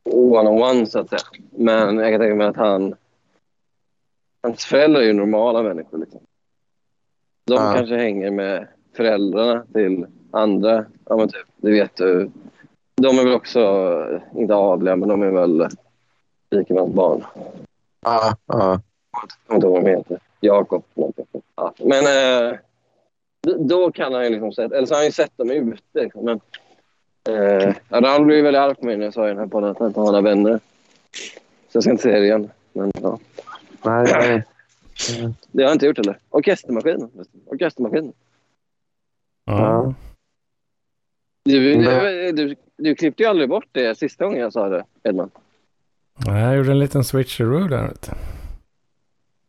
[0.09, 1.21] One on one, så att säga.
[1.51, 2.95] Men jag kan tänka mig att han...
[4.43, 5.97] Hans föräldrar är ju normala människor.
[5.97, 6.19] Liksom.
[7.45, 7.73] De Ja.
[7.75, 10.85] kanske hänger med föräldrarna till andra.
[11.05, 12.31] Ja, men typ, det vet du.
[12.95, 13.59] De är väl också,
[14.11, 15.67] eh, inte adliga, men de är väl
[16.49, 17.23] rikemans barn.
[18.01, 18.81] Ja, ja.
[19.11, 20.19] Jag kommer inte ihåg vad de heter.
[20.45, 21.25] Jakob någonting.
[21.55, 21.73] Ja.
[21.77, 22.05] Men
[22.51, 22.57] eh,
[23.59, 25.81] då kan han ju liksom sett, eller så har han ju sett dem ute.
[25.93, 26.25] Liksom.
[26.25, 26.39] Men
[27.29, 29.69] eh, Raul blev ju väldigt arg på mig när jag sa i den här podden
[29.69, 30.59] att han inte har några vänner.
[31.69, 32.49] Så jag ska inte säga det igen.
[32.73, 33.19] Men ja,
[33.83, 34.43] Nej, nej.
[35.51, 36.17] det har jag inte gjort heller.
[36.29, 37.09] Orkestermaskinen.
[37.45, 38.13] Orkestermaskinen.
[39.45, 39.93] Ja.
[41.45, 45.29] Du, du, du, du klippte ju aldrig bort det sista gången jag sa det, Edman.
[46.25, 47.87] Nej, Jag gjorde en liten switcheroo där.
[47.87, 48.11] Vet du.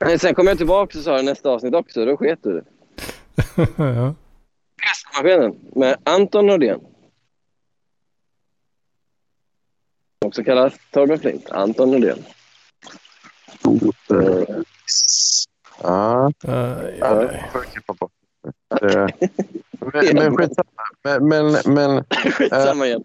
[0.01, 2.05] Men Sen kom jag tillbaka och sa det nästa avsnitt också.
[2.05, 2.65] Då sket du det.
[3.77, 4.15] ja.
[4.77, 6.81] Orkestermaskinen med Anton Nordén.
[10.25, 11.51] Också kallas Torben Flint.
[11.51, 12.25] Anton Nordén.
[14.11, 14.57] Eh,
[15.83, 17.51] Ja, Aj, ja, aj.
[19.81, 20.71] Men, men skitsamma.
[21.05, 23.05] Men, men, men Skitsamma igen.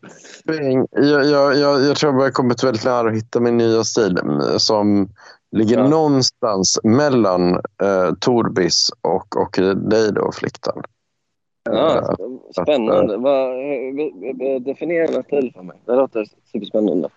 [0.92, 4.20] jag, jag, jag, jag tror jag har kommit väldigt nära att hitta min nya stil
[4.58, 5.10] som
[5.52, 5.88] ligger Ja.
[5.88, 10.84] någonstans mellan eh, Torbis och, och dig då, Fliktan.
[11.64, 12.16] Ja,
[12.62, 13.18] spännande.
[13.18, 15.78] Vad, eh, eh, definiera stil för mig.
[15.86, 17.10] Det låter superspännande.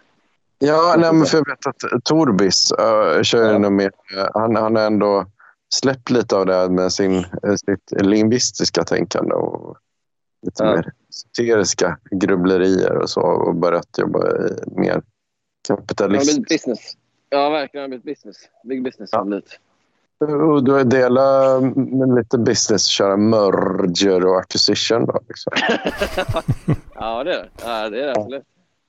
[0.59, 3.71] Ja, nej, men för jag vet att Torbis uh, kör Ja.
[3.71, 3.83] ja.
[3.83, 5.27] eh, han, han har ändå
[5.75, 9.77] släppt lite av det här med sin, eh, sitt lingvistiska tänkande och
[10.47, 10.71] lite Ja.
[10.71, 14.19] mer esoteriska grubblerier och så och börjat jobba
[14.67, 15.03] mer
[15.69, 16.25] kapitalism.
[16.27, 16.93] blivit business.
[17.33, 17.83] Ja, verkligen.
[17.83, 18.37] Har blivit business.
[18.65, 19.59] Big business har blivit.
[20.51, 21.61] Och du delar
[21.97, 25.07] med lite business, köra merger och acquisition.
[25.07, 25.53] Då, liksom.
[26.95, 27.49] Ja, det är det.
[27.65, 28.43] Ja, det är det absolut.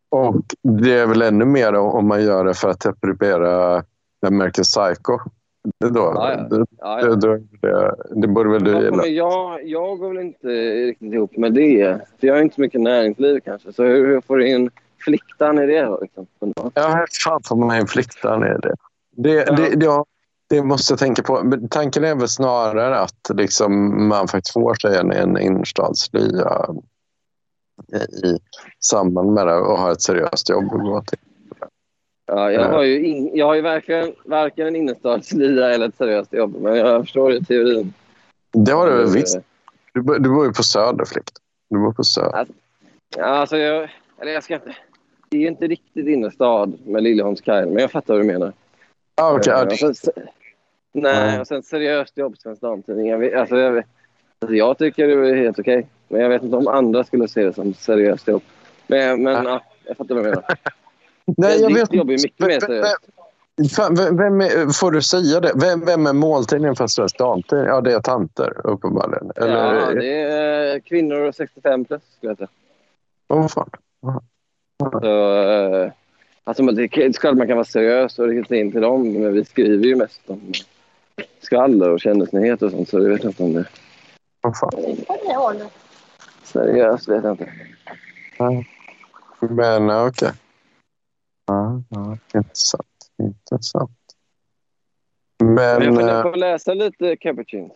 [0.09, 3.83] Och det är väl ännu mer om man gör det för att appropriera
[4.27, 5.17] American Psycho.
[5.79, 6.57] Det, då, Ja, ja.
[6.57, 7.15] Det, Ja, det, ja.
[7.15, 9.05] det, det, det borde väl du Vad gilla?
[9.07, 10.47] jag, jag går väl inte
[10.87, 11.99] riktigt ihop med det.
[12.19, 13.73] För jag har inte så mycket näringsliv kanske.
[13.73, 14.69] Så hur, hur får du in
[15.05, 15.99] fliktan i det då?
[16.01, 16.27] Liksom?
[16.73, 18.75] Ja, hur fan får man en fliktan i det?
[19.15, 19.51] Det, Ja.
[19.55, 20.05] det, det, ja,
[20.49, 21.43] det måste jag tänka på.
[21.43, 26.67] Men tanken är väl snarare att liksom man faktiskt får sig en, en innerstadslya
[27.93, 28.39] i, i
[28.79, 31.19] samband med det och har ett seriöst jobb att gå till.
[32.25, 36.33] Ja, jag, har ju in, jag har ju verkligen varken en innerstadslya eller ett seriöst
[36.33, 36.55] jobb.
[36.61, 37.93] Men jag förstår ju teorin.
[38.53, 39.37] Det har du väl Eh, visst?
[39.93, 41.05] Du, du bor ju på Söder.
[41.69, 42.45] Du bor på Söder.
[43.17, 43.89] Ja, alltså jag,
[44.21, 44.75] eller jag ska inte...
[45.33, 48.53] Det är inte riktigt innerstad med Liljeholmskajen, men jag fattar vad du menar.
[49.15, 50.11] Ah, okay, Eh, ja, och det- sen, se-
[50.91, 53.07] nej, och sen seriöst jobb, Svensk Damtidning.
[53.07, 53.83] Jag, alltså, jag,
[54.39, 55.87] alltså, jag tycker det är helt okej.
[56.07, 58.41] Men jag vet inte om andra skulle se det som seriöst jobb.
[58.87, 60.43] Men, men ja, jag fattar vad du menar.
[61.37, 63.75] Nej, jag Ditt vet jobb är mycket mer Vem- seriöst.
[63.75, 65.51] Fan, vem, vem är, får du säga det?
[65.55, 67.65] Vem, vem är måltidningen för Svensk Damtidning?
[67.67, 69.31] Ja, det är tanter uppenbarligen.
[69.35, 72.47] Eller, Ja, det är kvinnor 65 plus, skulle jag säga.
[73.29, 73.69] Åh, fan.
[74.79, 75.91] Så, eh,
[76.43, 79.45] alltså, det är klart man kan vara seriös och rikta in till dem, men vi
[79.45, 80.51] skriver ju mest om
[81.41, 83.65] skvaller och kändisnyheter och sånt, så jag vet inte om det
[84.43, 85.57] Åh, fan.
[86.43, 87.07] seriöst.
[87.07, 87.51] Vet jag inte.
[89.39, 90.31] Men okej.
[91.45, 92.87] Ja, ja, intressant.
[93.19, 93.91] Intressant.
[95.43, 97.75] Men Men jag får, eh, jag får läsa lite Cappuccino.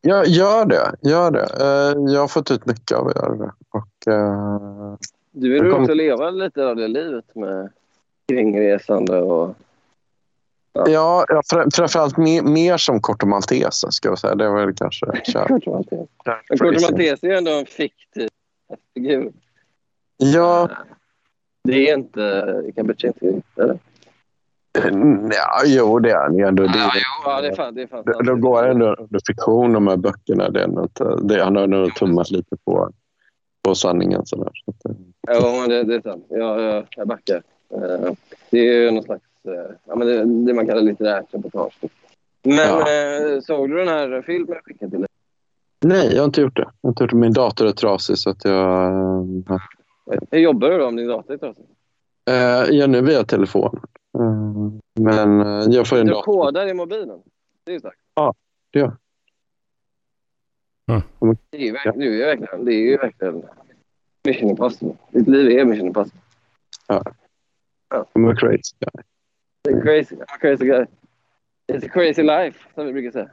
[0.00, 0.94] ja, gör det.
[1.02, 1.46] Gör det.
[1.60, 3.52] Eh, Jag har fått ut mycket av att göra det.
[3.70, 4.94] Och, eh,
[5.36, 7.70] Du vill kom- också leva lite av det livet med
[8.28, 9.54] kringresande och...
[10.72, 14.34] ja, ja, fr- framförallt mer, mer som Corto Maltese, ska jag säga.
[14.34, 15.06] Det var väl kanske.
[15.48, 16.06] Corto Maltese.
[16.48, 18.28] Corto Maltese är ju ändå en fiktiv
[18.94, 19.32] figur.
[20.16, 20.70] Ja,
[21.64, 23.78] Det är inte Cappuccino, eller?
[24.84, 26.62] Mm, Ja, jo, det är ju ändå.
[26.62, 26.90] Det, Ja,
[27.24, 28.26] ja, det är fan, det är fan det, sant.
[28.26, 30.50] det går ändå under fiktion, de här böckerna.
[30.50, 32.90] Det är ändå inte, det, han har nog tummat lite på,
[33.64, 34.26] på sanningen.
[34.26, 34.50] Sådär.
[34.64, 36.26] Så att, Ja, men det, det är sant.
[36.28, 37.42] Jag, jag, jag backar.
[37.74, 38.12] Eh,
[38.50, 41.78] Det är ju någon slags eh, ja, men det, det man kallar litterärt reportage.
[42.42, 42.80] Men Ja.
[42.80, 45.08] eh, såg du den här filmen jag skickade till dig?
[45.84, 46.62] Nej, jag har inte gjort det.
[46.62, 47.16] Jag har inte gjort det.
[47.16, 48.92] Min dator är trasig så att jag...
[50.30, 51.64] Hur jobbar du då om din dator är trasig?
[52.80, 53.80] Jag nu via telefon.
[55.00, 55.40] Men
[55.72, 56.22] jag får en Du dator.
[56.22, 57.18] kodar i mobilen.
[57.64, 57.98] Det är ju starkt.
[58.72, 58.96] det gör
[61.50, 63.42] Det är ju verkligen, det är ju verkligen, det är ju verkligen
[64.24, 64.94] mission impossible.
[65.10, 66.20] Ditt liv är mission impossible.
[68.14, 69.04] I'm a crazy guy.
[69.68, 70.86] Är crazy, crazy guy.
[71.72, 73.30] It's a crazy life, som vi brukar säga.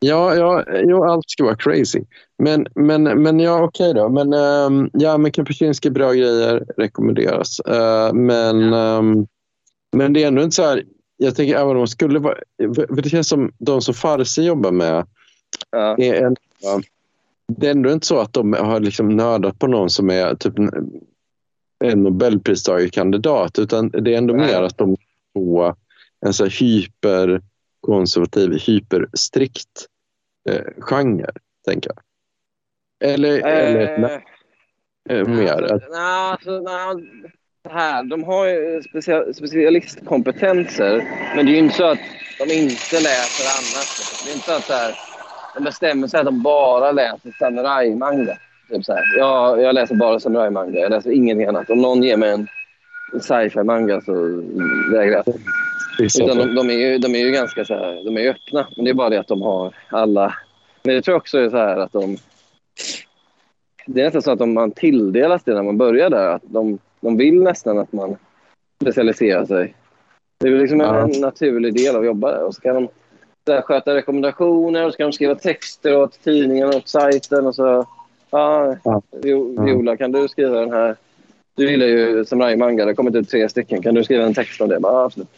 [0.00, 2.02] Ja, ja, jo, allt ska vara crazy.
[2.38, 4.08] Men, men, men ja, okej då.
[4.08, 7.60] Men, ehm, ja, men Kapuscinski, bra grejer, rekommenderas.
[7.60, 9.26] Eh, men, ehm,
[9.96, 10.84] men det är ändå inte så här...
[11.16, 12.38] Jag tänker även om de skulle vara...
[12.74, 15.06] För det känns som de som Farsi jobbar med
[15.70, 15.96] Ja.
[15.98, 16.40] är ändå,
[17.52, 20.58] det är ändå inte så att de har liksom nördat på någon som är typ
[20.58, 21.00] en-
[22.02, 24.46] Nobelpristagarkandidat utan det är ändå Nej.
[24.46, 24.96] mer att de
[25.34, 25.74] får
[26.26, 29.86] en så hyperkonservativ, hyperstrikt
[30.50, 31.30] eh, genre,
[31.64, 31.98] tänker jag.
[33.12, 34.22] Eller, eller
[35.10, 35.52] Eh, eh, mer.
[35.62, 36.94] Alltså, Att, nej, alltså, nej,
[37.62, 40.96] så här, de har ju specia- specialistkompetenser,
[41.36, 41.98] men det är ju inte så att
[42.38, 43.88] de inte läser annat.
[44.24, 44.94] Det är inte så att så här,
[45.64, 48.38] bestämmer sig att de bara läser samurajmanga.
[48.70, 49.18] Typ så här.
[49.18, 51.70] Jag, jag läser bara samurajmanga, jag läser ingenting annat.
[51.70, 52.46] Om någon ger mig en
[53.20, 54.12] sci-fi-manga så
[54.92, 55.34] vägrar jag.
[56.00, 58.66] Utan de, de, är ju, de är ju ganska så här, de är ju öppna.
[58.76, 60.34] Men det är bara det att de har alla...
[60.82, 62.16] Men jag tror också är så här att de...
[63.86, 66.78] Det är nästan så att om man tilldelas det när man börjar där, att de,
[67.00, 68.16] de vill nästan att man
[68.82, 69.74] specialiserar sig.
[70.40, 71.20] Det är liksom en, Ja.
[71.20, 72.44] naturlig del av att jobba där.
[72.44, 72.88] Och så kan de
[73.52, 77.46] här, sköta rekommendationer och så kan de skriva texter åt tidningen och sajten.
[77.46, 77.86] Och så,
[78.30, 79.02] ja, Ja.
[79.10, 80.96] Vi- Viola, kan du skriva den här?
[81.56, 82.84] Du gillar ju samurajmanga.
[82.84, 83.82] Det har kommit ut tre stycken.
[83.82, 84.80] Kan du skriva en text om det?
[84.80, 85.28] Bara, ja, absolut.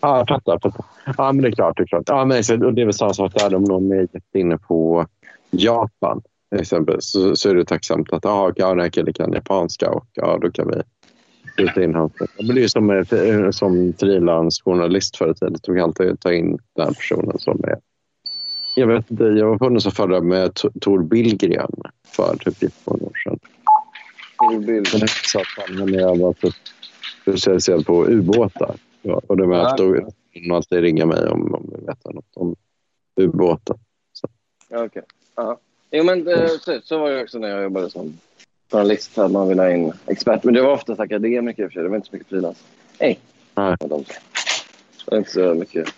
[0.00, 0.58] Ja, jag fattar.
[0.58, 0.84] fattar.
[1.16, 1.76] Ja, men det är klart.
[1.76, 2.02] Det är, klart.
[2.06, 5.06] Ja, men, och det är väl samma sak där om någon är jätteinne på
[5.50, 6.22] Japan.
[6.50, 9.90] Till exempel, så, så är det tacksamt att ah, ja, den här killen kan japanska
[9.90, 10.74] och ja, då kan vi
[11.56, 12.10] skjuta in honom.
[12.38, 15.52] Men det ju som, eh, som frilansjournalist förr i tiden.
[15.52, 17.78] Det tog alltid att ta in den här personen som är...
[18.74, 21.70] Jag vet inte, jag var på som förra med Tor Billgren
[22.06, 23.38] för typ 14 år sedan.
[24.50, 24.88] Bild.
[24.92, 26.34] Men det sa att han när jag var
[27.22, 28.76] specialiserad på ubåtar.
[29.02, 29.76] Ja, och det var Ja.
[30.34, 32.56] de alltid ringa mig om, om vi vet något om
[33.20, 33.76] ubåtar.
[34.68, 35.02] Ja, okej.
[35.34, 35.58] Ja.
[35.90, 38.18] Jo, men eh, så, så var det också när jag jobbade som
[38.72, 39.18] journalist.
[39.18, 40.44] Att man ville ha in expert.
[40.44, 41.82] Men det var oftast akademiker i och för sig.
[41.82, 42.64] Det var inte så mycket frilans.
[43.00, 43.20] Nej.
[43.54, 45.88] De- Det var inte så mycket.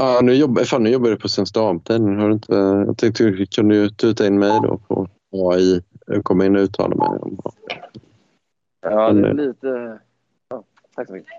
[0.00, 2.16] Ja, nu jobbar, fan, nu jobbar du på Svensk Damtidning.
[2.18, 2.54] Har du inte,
[2.86, 5.82] jag tänkte, kan du tuta in mig då på AI?
[6.22, 7.38] Komma in och uttala mig om
[8.80, 9.98] Ja, det är lite...
[10.48, 10.64] Ja,
[10.94, 11.32] tack så mycket.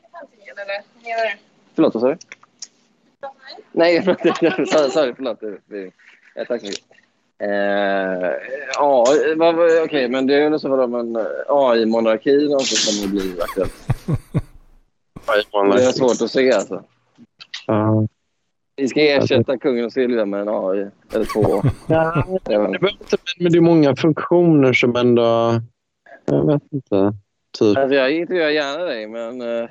[1.75, 2.17] Förlåt, vad sa du?
[3.71, 5.39] Nej, sorry, sorry, förlåt.
[6.47, 6.85] Tack så mycket.
[7.39, 8.31] Eh,
[8.73, 9.05] ja,
[9.83, 13.87] okej, men det är ju så vadå, men eh, AI-monarki någonsin kommer att bli aktuellt.
[15.53, 16.83] Det är svårt att se alltså.
[17.67, 18.07] Ja.
[18.75, 20.87] Vi ska ersätta kungen och Silvia med en AI.
[21.13, 21.61] Eller två.
[21.87, 22.79] Ja, Jag det
[23.39, 25.61] men det är många funktioner som ändå...
[26.25, 27.13] Jag vet inte.
[27.59, 27.77] Typ.
[27.77, 29.41] Alltså, jag intervjuar gärna dig, men...
[29.41, 29.69] eh,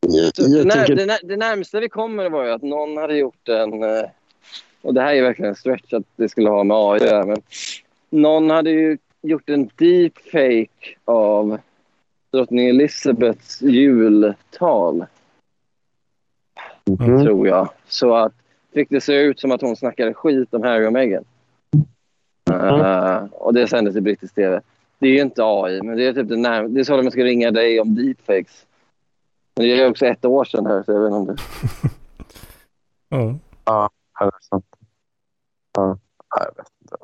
[0.00, 2.62] Jag, Så det, jag när, tänker, det, när, det närmsta vi kommer var ju att
[2.62, 3.84] någon hade gjort en...
[4.86, 7.24] Och det här är verkligen en stretch att det skulle ha med AI att göra.
[7.26, 7.42] Men
[8.10, 11.58] någon hade ju gjort en deepfake av
[12.32, 15.06] drottning Elizabeths jultal,
[17.00, 17.22] Mhm.
[17.24, 17.68] tror jag.
[17.88, 18.32] Så att
[18.74, 21.24] fick det se ut som att hon snackade skit om Harry och Meghan.
[22.50, 24.60] Eh, och det sändes i brittisk tv.
[24.98, 27.10] Det är ju inte AI, men det är typ det närm- Det är så de
[27.10, 28.66] ska ringa dig om deepfakes.
[29.56, 31.36] Men det är också ett år sedan här, så jag vet inte om det...
[33.08, 33.34] Ja.
[33.64, 34.64] Ja, det är sant.
[35.76, 35.98] Ja,
[36.30, 36.96] jag vet inte.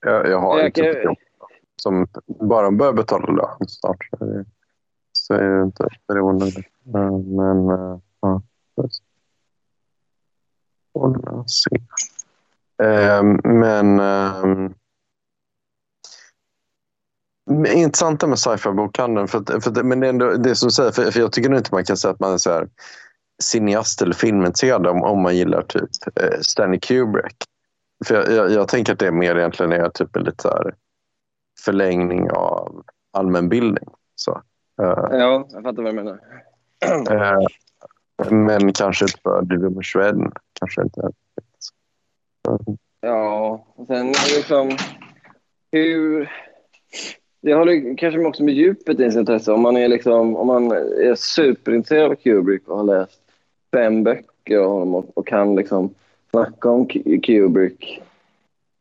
[0.00, 0.30] jag.
[0.30, 1.16] Jag, har Jag ett jobb
[1.82, 4.08] som bara börjar betala lön snart.
[5.12, 6.46] Så är det, inte beroende.
[6.82, 8.42] Men, men eh, ja.
[10.92, 11.76] Får se.
[12.82, 14.74] Ehm, men ehm,
[17.46, 19.28] men intressant det med sci-fi-bokhandeln.
[19.28, 21.74] För, för, men det är ändå det som du säger, för, för jag tycker inte
[21.74, 22.68] man kan säga att man är så här
[23.42, 25.90] cineast eller filmintresserad om, om man gillar typ
[26.20, 27.36] eh, Stanley Kubrick.
[28.04, 30.74] För jag, jag, jag tänker att det mer egentligen är typ en lite så här
[31.64, 33.88] förlängning av allmänbildning.
[34.14, 34.30] Så,
[34.82, 36.20] eh, Ja, jag fattar vad du menar.
[37.10, 37.38] eh,
[38.30, 40.32] men kanske för Dilum Sweden.
[40.60, 41.10] Kanske inte.
[43.00, 44.76] Ja, och sen liksom
[45.72, 46.30] hur...
[47.40, 49.52] det har kanske också med djupet i ens intresse.
[49.52, 53.20] Om man är, liksom, om man är superintresserad av Kubrick och har läst
[53.72, 55.94] fem böcker av honom och, och kan liksom
[56.32, 56.86] snacka om
[57.22, 58.02] Kubrick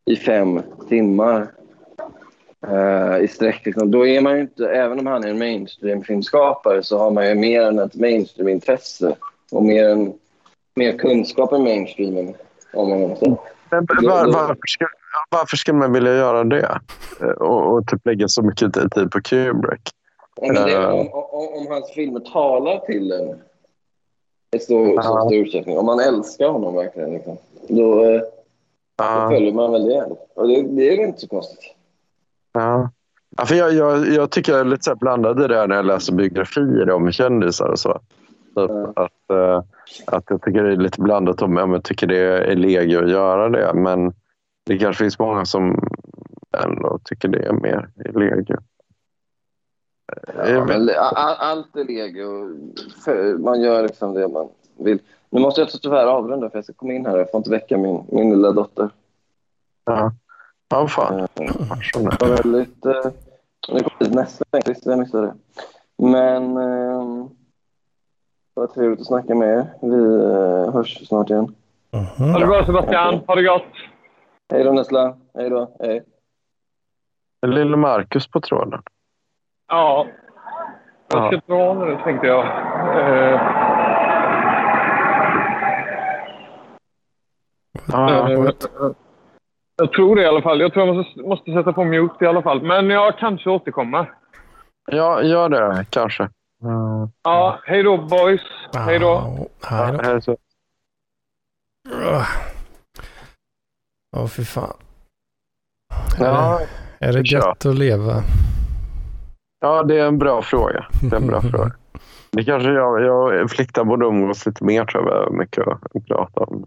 [0.06, 1.47] i fem timmar
[2.68, 3.66] uh, i sträck.
[3.66, 3.91] Liksom.
[3.91, 7.36] Då är man ju inte, även om han är en mainstream-filmskapare så har man ju
[7.36, 9.16] mer än ett mainstream-intresse
[9.52, 10.14] och mer, än,
[10.76, 12.34] mer kunskap än mainstreamen
[12.74, 13.16] om honom.
[13.16, 13.43] Så.
[13.70, 14.86] Men var, varför, ska,
[15.30, 16.80] varför ska man vilja göra det?
[17.22, 19.89] Eh, och, och typ lägga så mycket tid på Kubrick?
[20.41, 23.41] Ja, det, uh, om, om, om, hans filmer talar till en
[24.56, 27.38] i stor, uh, stor utsträckning, om man älskar honom verkligen, liksom,
[27.68, 28.22] då, uh,
[28.95, 30.06] då följer man väl det.
[30.34, 31.76] Och det, det är inte så konstigt.
[32.54, 32.89] Ja.
[33.38, 35.76] Ja, för jag, jag, jag tycker jag är lite så blandad i det här när
[35.76, 37.93] jag läser biografier om kändisar och så.
[38.56, 38.93] Typ ja.
[38.95, 39.64] att, uh,
[40.06, 43.49] att jag tycker det är lite blandat om jag tycker det är legio att göra
[43.49, 43.74] det.
[43.74, 44.14] Men
[44.66, 45.89] det kanske finns många som
[46.64, 48.58] ändå tycker det är mer legio.
[50.38, 50.89] Ja, men
[51.38, 53.38] allt är legio.
[53.38, 54.99] Man gör liksom det man vill.
[55.30, 57.18] Nu måste jag tyvärr avrunda för jag ska komma in här.
[57.18, 58.89] Jag får inte väcka min, min lilla dotter.
[59.86, 60.12] Ja.
[60.70, 61.20] Ja, fan.
[61.20, 62.86] Eh, det var väldigt...
[62.86, 63.12] Eh,
[63.68, 65.34] det kom hit nästa vecka, jag missade det.
[65.97, 67.28] Men eh,
[68.53, 69.66] det var trevligt att snacka med er.
[69.82, 71.55] Vi eh, hörs snart igen.
[71.91, 72.32] Mm -hmm.
[72.32, 73.22] Ha det bra Sebastian.
[73.28, 73.64] Ha det gott.
[74.51, 75.18] Hej då Nessla.
[75.34, 75.72] Hej då.
[75.80, 76.03] Hej.
[77.47, 78.82] Lille Marcus på tråden?
[79.72, 80.07] Ja.
[81.07, 81.55] Jag ska ja.
[81.55, 82.45] dra nu tänkte jag.
[82.97, 83.41] Eh.
[87.91, 88.51] Ja, eh,
[89.76, 90.59] jag tror det i alla fall.
[90.59, 92.61] Jag tror jag måste, måste sätta på mute i alla fall.
[92.61, 94.13] Men jag kanske återkommer.
[94.91, 96.24] Ja, gör det kanske.
[96.63, 97.09] Mm.
[97.24, 98.41] Ja, hej då boys.
[98.74, 99.47] Hej då.
[99.63, 100.03] Hej då.
[100.03, 100.38] Hej så.
[104.17, 104.74] Åh, fy fan.
[106.19, 106.67] Ja, är
[106.99, 108.24] det, är det gött att leva?
[109.62, 110.86] Ja, det är en bra fråga.
[111.01, 111.72] Det är en bra fråga.
[112.32, 115.34] Det kanske jag, jag fliktar borde umgås lite mer tror jag.
[115.34, 116.66] Mycket att prata om.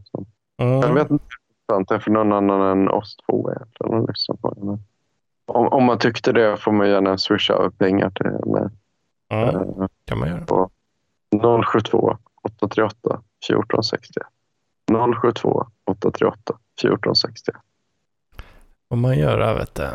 [0.58, 0.80] Mm.
[0.80, 1.24] Jag vet inte
[1.88, 4.78] det är för någon annan än oss två egentligen det.
[5.46, 8.68] Om, om man tyckte det får man gärna swisha över pengar till mig.
[9.28, 9.56] Mm.
[9.56, 10.44] Uh, kan man göra.
[10.44, 10.70] På
[11.64, 14.20] 072 838 1460.
[15.22, 17.52] 072 838 1460.
[18.88, 19.88] Får man göra, vet du.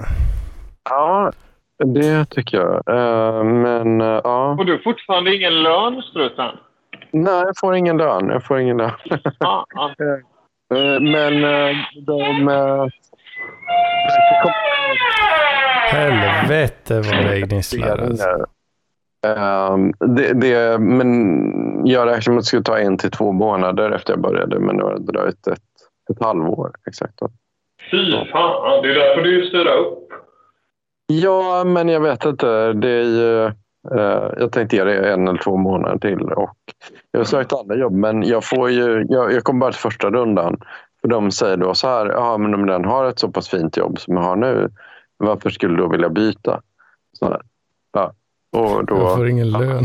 [0.90, 1.32] Ja,
[1.86, 2.84] det tycker jag.
[2.90, 4.56] Uh, men uh, ja.
[4.58, 6.52] Får du fortfarande ingen lön, struten?
[7.12, 8.30] Nej, jag får ingen lön.
[8.30, 8.92] Jag får ingen lön.
[9.40, 9.90] ah, ah.
[10.74, 11.76] Eh, men eh,
[12.06, 12.48] de...
[12.48, 12.88] Eh,
[15.92, 17.98] Helvete vad det gnisslar.
[17.98, 18.46] Alltså.
[19.28, 21.08] Um, det, det, men
[21.86, 24.60] jag räknar med att det skulle ta en till två månader efter jag började.
[24.60, 25.60] Men det har dröjt ett,
[26.12, 27.20] ett halvår exakt.
[27.92, 30.10] Fy fan, det är därför du styr upp.
[31.12, 32.74] Ja, men jag vet inte.
[32.74, 33.52] Det är ju,
[33.92, 36.22] Eh, jag tänkte ge det en eller två månader till.
[36.22, 36.58] Och
[37.12, 40.10] jag har sökt andra jobb, men jag, får ju, jag, jag kom bara till första
[40.10, 40.58] rundan.
[41.02, 43.78] För De säger då så här, ja, men om den har ett så pass fint
[43.78, 44.70] jobb som jag har nu,
[45.18, 46.62] varför skulle du då vilja byta?
[47.14, 47.42] Så
[47.92, 48.14] ja.
[48.52, 49.84] och då, jag får ingen lön.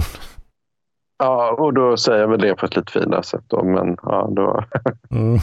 [1.18, 3.44] Ja, och då säger jag väl det på ett lite finare sätt.
[3.46, 4.64] Då, men ja, då
[5.10, 5.38] mm.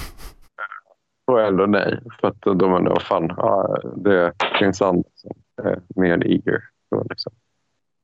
[1.25, 1.99] får jag ändå nej.
[2.21, 6.63] För att då men då, fan, ja, det finns andra som är mer eager.
[6.91, 7.33] Då, liksom.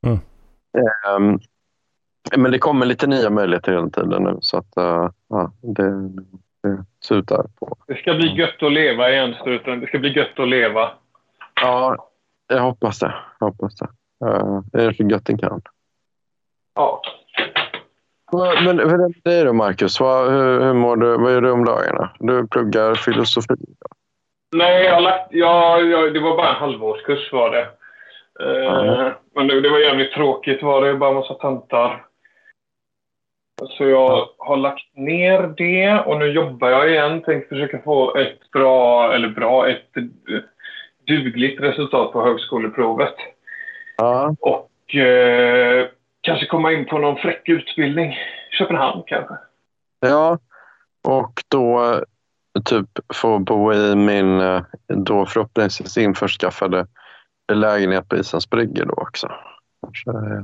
[0.06, 0.20] Mm.
[1.16, 1.40] Um,
[2.38, 6.10] men det kommer lite nya möjligheter hela tiden nu så att uh, ja, det,
[6.64, 7.78] det tutar på.
[7.88, 9.80] Det ska bli gött att leva igen, struten.
[9.80, 10.92] Det ska bli gött att leva.
[11.62, 12.10] Ja,
[12.48, 13.16] jag hoppas det.
[13.40, 13.88] Jag hoppas det.
[14.26, 15.62] Uh, det är så gött det kan.
[16.76, 17.02] Ja.
[18.32, 20.00] Men hur är det med då, Marcus?
[20.00, 21.18] Vad, hur, hur mår du?
[21.18, 22.12] Vad gör du om dagarna?
[22.20, 23.56] Du pluggar filosofi?
[23.58, 23.88] Då?
[24.56, 27.68] Nej, jag lagt, jag, jag, det var bara en halvårskurs var det.
[28.40, 29.14] Mm.
[29.36, 30.94] Men det, det var jävligt tråkigt var det.
[30.94, 32.06] Bara massa tentor.
[33.70, 37.22] Så jag har lagt ner det och nu jobbar jag igen.
[37.22, 39.92] Tänkte försöka få ett bra, eller bra, ett
[41.08, 43.16] dugligt resultat på högskoleprovet.
[43.98, 44.36] Ja.
[44.40, 45.88] Och eh,
[46.22, 48.18] kanske komma in på någon fräck utbildning.
[48.52, 49.34] Köpenhamn kanske.
[50.00, 50.38] Ja,
[51.04, 51.96] och då
[52.66, 56.88] typ få bo i min eh, då förhoppningsvis införskaffade
[57.54, 59.32] lägenhet på Isens brygger då också.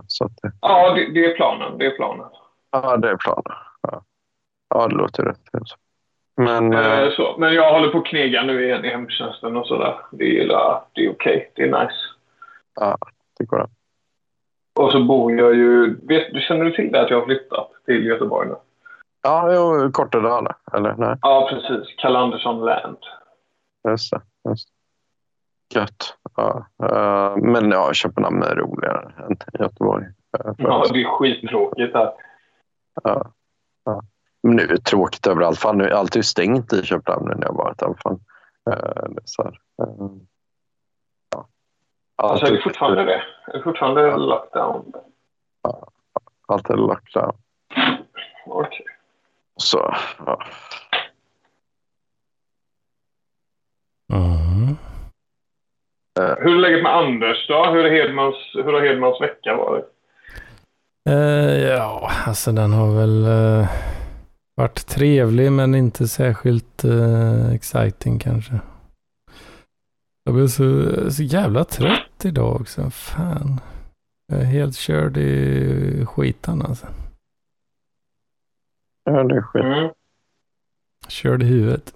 [0.08, 0.52] Så att det...
[0.62, 1.78] Ja, det, det, är planen.
[1.78, 2.26] Det är planen.
[2.72, 3.58] Ja, det är planen.
[3.82, 4.04] Ja,
[4.70, 5.40] ja det låter rätt.
[6.38, 9.68] Men, eh, eh, så, men jag håller på att knega nu igen i hemtjänsten och
[9.68, 9.96] sådär.
[10.12, 10.48] Det är,
[10.94, 11.12] det är okej.
[11.12, 11.46] Okay.
[11.54, 12.00] Det är nice.
[12.76, 12.98] Ja,
[13.40, 13.68] det går bra.
[14.76, 15.96] Och så bor jag ju...
[16.08, 18.56] Vet, känner du till att jag har flyttat till Göteborg nu?
[19.24, 20.96] Ja, jo, Kortedala, eller?
[20.98, 21.16] Nej.
[21.22, 21.96] Ja, precis.
[21.98, 22.98] Kalle Andersson Land.
[23.90, 24.22] Just det.
[24.50, 25.80] Just det.
[25.80, 26.18] gött.
[26.36, 26.66] Ja.
[26.84, 30.06] Uh, men ja, Köpenhamn är roligare än Göteborg.
[30.06, 32.14] Uh, ja, det är skittråkigt här.
[33.04, 33.32] Ja.
[33.84, 34.02] ja.
[34.44, 35.60] Men nu är det tråkigt överallt.
[35.60, 37.94] Fan, nu är allt är stängt i Köpenhamn när jag varit där.
[38.04, 38.20] Fan.
[38.70, 39.60] Uh, så här.
[41.30, 41.48] ja.
[42.16, 43.24] Alltså, är det fortfarande det?
[43.48, 44.16] Är det fortfarande ja.
[44.16, 44.94] lockdown?
[45.62, 45.88] Ja,
[46.48, 47.38] allt är lockdown.
[48.46, 48.68] Okej.
[48.68, 48.86] Okay.
[49.56, 49.96] Så,
[50.26, 50.44] ja.
[54.14, 54.78] Mm.
[56.38, 57.66] Hur är läget med Anders då?
[57.66, 59.86] Hur, är Hedmans, hur har Hedmans vecka varit?
[61.10, 63.68] Uh, ja, alltså den har väl uh,
[64.56, 68.60] varit trevlig men inte särskilt uh, exciting kanske.
[70.24, 72.90] Jag blev så, så jävla trött idag också.
[72.90, 73.60] Fan.
[74.28, 76.88] Jag är helt körd i skitan alltså.
[79.04, 79.64] Ja, det är skit.
[79.64, 79.90] Mm.
[81.08, 81.94] Körd i huvudet.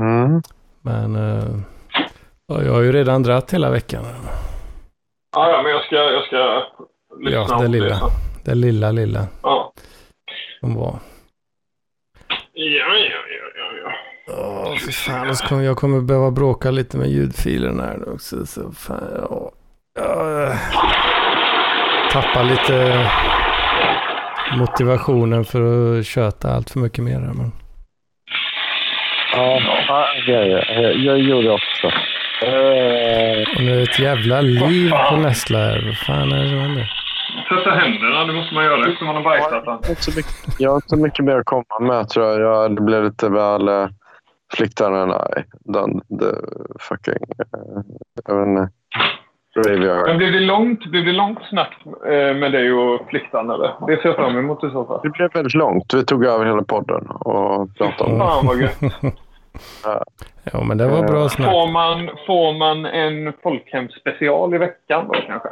[0.00, 0.42] Mm.
[0.82, 1.60] Men uh,
[2.46, 4.04] jag har ju redan dratt hela veckan.
[5.36, 6.62] Ja, ja men jag ska, jag ska
[7.18, 7.94] lyssna ja, det lilla.
[7.94, 8.10] Det,
[8.44, 9.26] det lilla, lilla.
[9.42, 9.72] Ja.
[10.60, 10.98] Som var.
[12.52, 13.92] Ja, ja, ja, ja, ja.
[14.34, 15.34] Åh, fy fan.
[15.34, 18.46] Kommer, jag kommer behöva bråka lite med ljudfilen här också.
[18.46, 19.52] Så fan, ja.
[19.94, 20.56] Jag
[22.12, 23.10] tappar lite
[24.56, 25.60] motivationen för
[25.98, 27.18] att köta allt för mycket mer.
[27.18, 27.52] Men...
[29.32, 29.60] Ja,
[30.26, 31.86] ja, ja, jag gjorde också.
[31.86, 33.56] Uh...
[33.56, 35.82] Och nu är det ett jävla liv på Nessla här.
[35.86, 36.92] Vad fan är det som händer?
[37.48, 39.64] Tvätta händerna, det måste man göra efter man har bajsat.
[40.58, 42.40] Jag har inte så mycket mer att komma med tror jag.
[42.40, 43.88] jag det blev lite väl uh,
[44.56, 45.06] flicktarna.
[45.06, 46.32] Nej, den, the
[46.80, 47.14] fucking...
[47.14, 47.82] Uh,
[48.26, 48.68] jag vet inte.
[50.06, 53.14] Men blev det långt, blev det långt snack eh, med dig och?
[53.14, 53.86] Eller?
[53.86, 55.00] Det ser jag fram emot i så fall.
[55.02, 55.94] Det blev väldigt långt.
[55.94, 58.24] Vi tog över hela podden och pratade om det.
[58.24, 58.78] Fan vad gött.
[60.52, 61.50] ja, men det var bra snack.
[61.50, 65.48] Får man, får man en folkhemsspecial i veckan då kanske?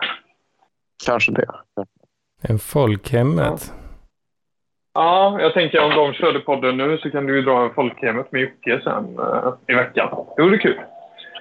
[1.06, 1.46] Kanske det.
[2.48, 3.72] En folkhemmet?
[3.74, 3.82] Ja.
[4.96, 8.32] Ja, jag tänker om de körde podden nu så kan du ju dra en folkhemmet
[8.32, 10.08] med Jocke sen uh, i veckan.
[10.36, 10.80] Det vore kul.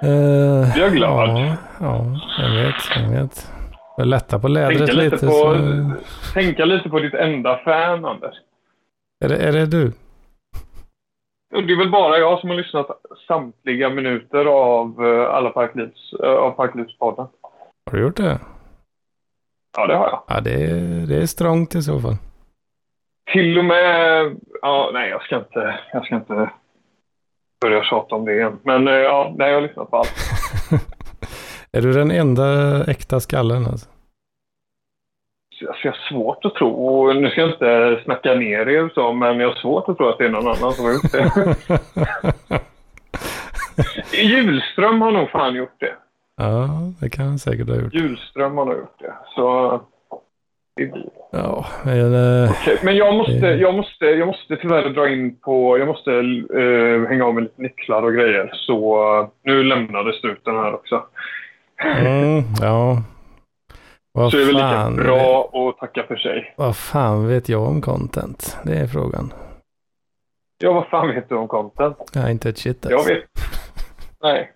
[0.03, 1.29] Uh, jag är glad.
[1.29, 2.05] Ja, ja,
[2.39, 2.75] jag vet.
[2.95, 3.51] Jag vet.
[3.97, 5.15] Jag lättar på lädret tänka lite.
[5.15, 6.33] lite på, så...
[6.33, 8.35] Tänka lite på ditt enda fan, Anders.
[9.25, 9.91] Är det, är det du?
[11.49, 12.87] Det är väl bara jag som har lyssnat
[13.27, 17.27] samtliga minuter av uh, alla Parklivs, uh, av Parklivspodden.
[17.91, 18.39] Har du gjort det?
[19.77, 20.23] Ja, det har jag.
[20.27, 22.15] Ja, det är, det är strångt i så fall.
[23.33, 24.35] Till och med...
[24.61, 25.79] Ja, nej, jag ska inte...
[25.93, 26.49] Jag ska inte
[27.69, 28.59] börja tjata om det igen.
[28.63, 30.13] Men eh, ja, nej, jag har lyssnat på allt.
[31.71, 32.43] är du den enda
[32.87, 33.89] äkta skallen alltså?
[35.67, 39.39] Alltså, jag har svårt att tro, nu ska jag inte snacka ner er så, men
[39.39, 41.55] jag har svårt att tro att det är någon annan som har gjort det.
[44.23, 45.95] Julström har nog fan gjort det.
[46.37, 47.93] Ja, det kan han säkert ha gjort.
[47.93, 49.13] Julström har nog gjort det.
[49.35, 49.81] Så
[51.31, 52.13] Ja, men...
[52.13, 55.77] Uh, okay, men jag måste, uh, jag, måste, jag måste tyvärr dra in på...
[55.77, 58.49] Jag måste uh, hänga av med lite nycklar och grejer.
[58.53, 61.03] Så uh, nu lämnade struten här också.
[61.83, 63.03] Mm, ja.
[64.13, 66.53] Vad så det är väl lika bra att tacka för sig.
[66.57, 68.57] Vad fan vet jag om content?
[68.63, 69.33] Det är frågan.
[70.57, 71.97] Ja, vad fan vet du om content?
[72.13, 73.09] Ja, inte ett shit alltså.
[73.09, 73.25] Jag vet.
[74.21, 74.51] Nej.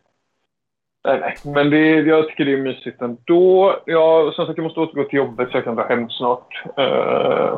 [1.09, 1.53] Nej, nej.
[1.53, 3.75] Men det, jag tycker det är mysigt ändå.
[3.85, 6.63] Jag, som sagt, jag måste återgå till jobbet så jag kan dra hem snart.
[6.79, 7.53] Uh,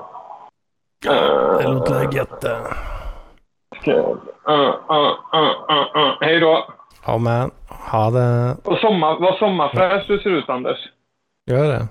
[1.09, 2.57] uh, det låter gött det.
[3.87, 4.15] Uh,
[6.21, 6.65] Hej då.
[7.05, 7.51] Ja, men.
[7.91, 8.55] Ha det.
[8.63, 10.77] Och sommar, vad sommarfräsch du ser ut, Anders.
[11.51, 11.87] Gör det?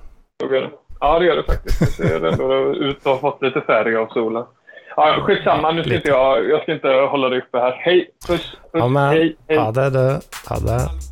[1.01, 1.81] Ja, det gör det faktiskt.
[1.81, 4.45] Du ser ändå ut att ha fått lite färg av solen.
[4.97, 7.73] Ja, skitsamma, nu ska inte jag, jag ska inte hålla dig uppe här.
[7.73, 9.09] Hej, puss, puss, ja, men.
[9.09, 9.59] hej, hej.
[9.59, 10.21] Ha det du.
[10.49, 11.11] Ha det.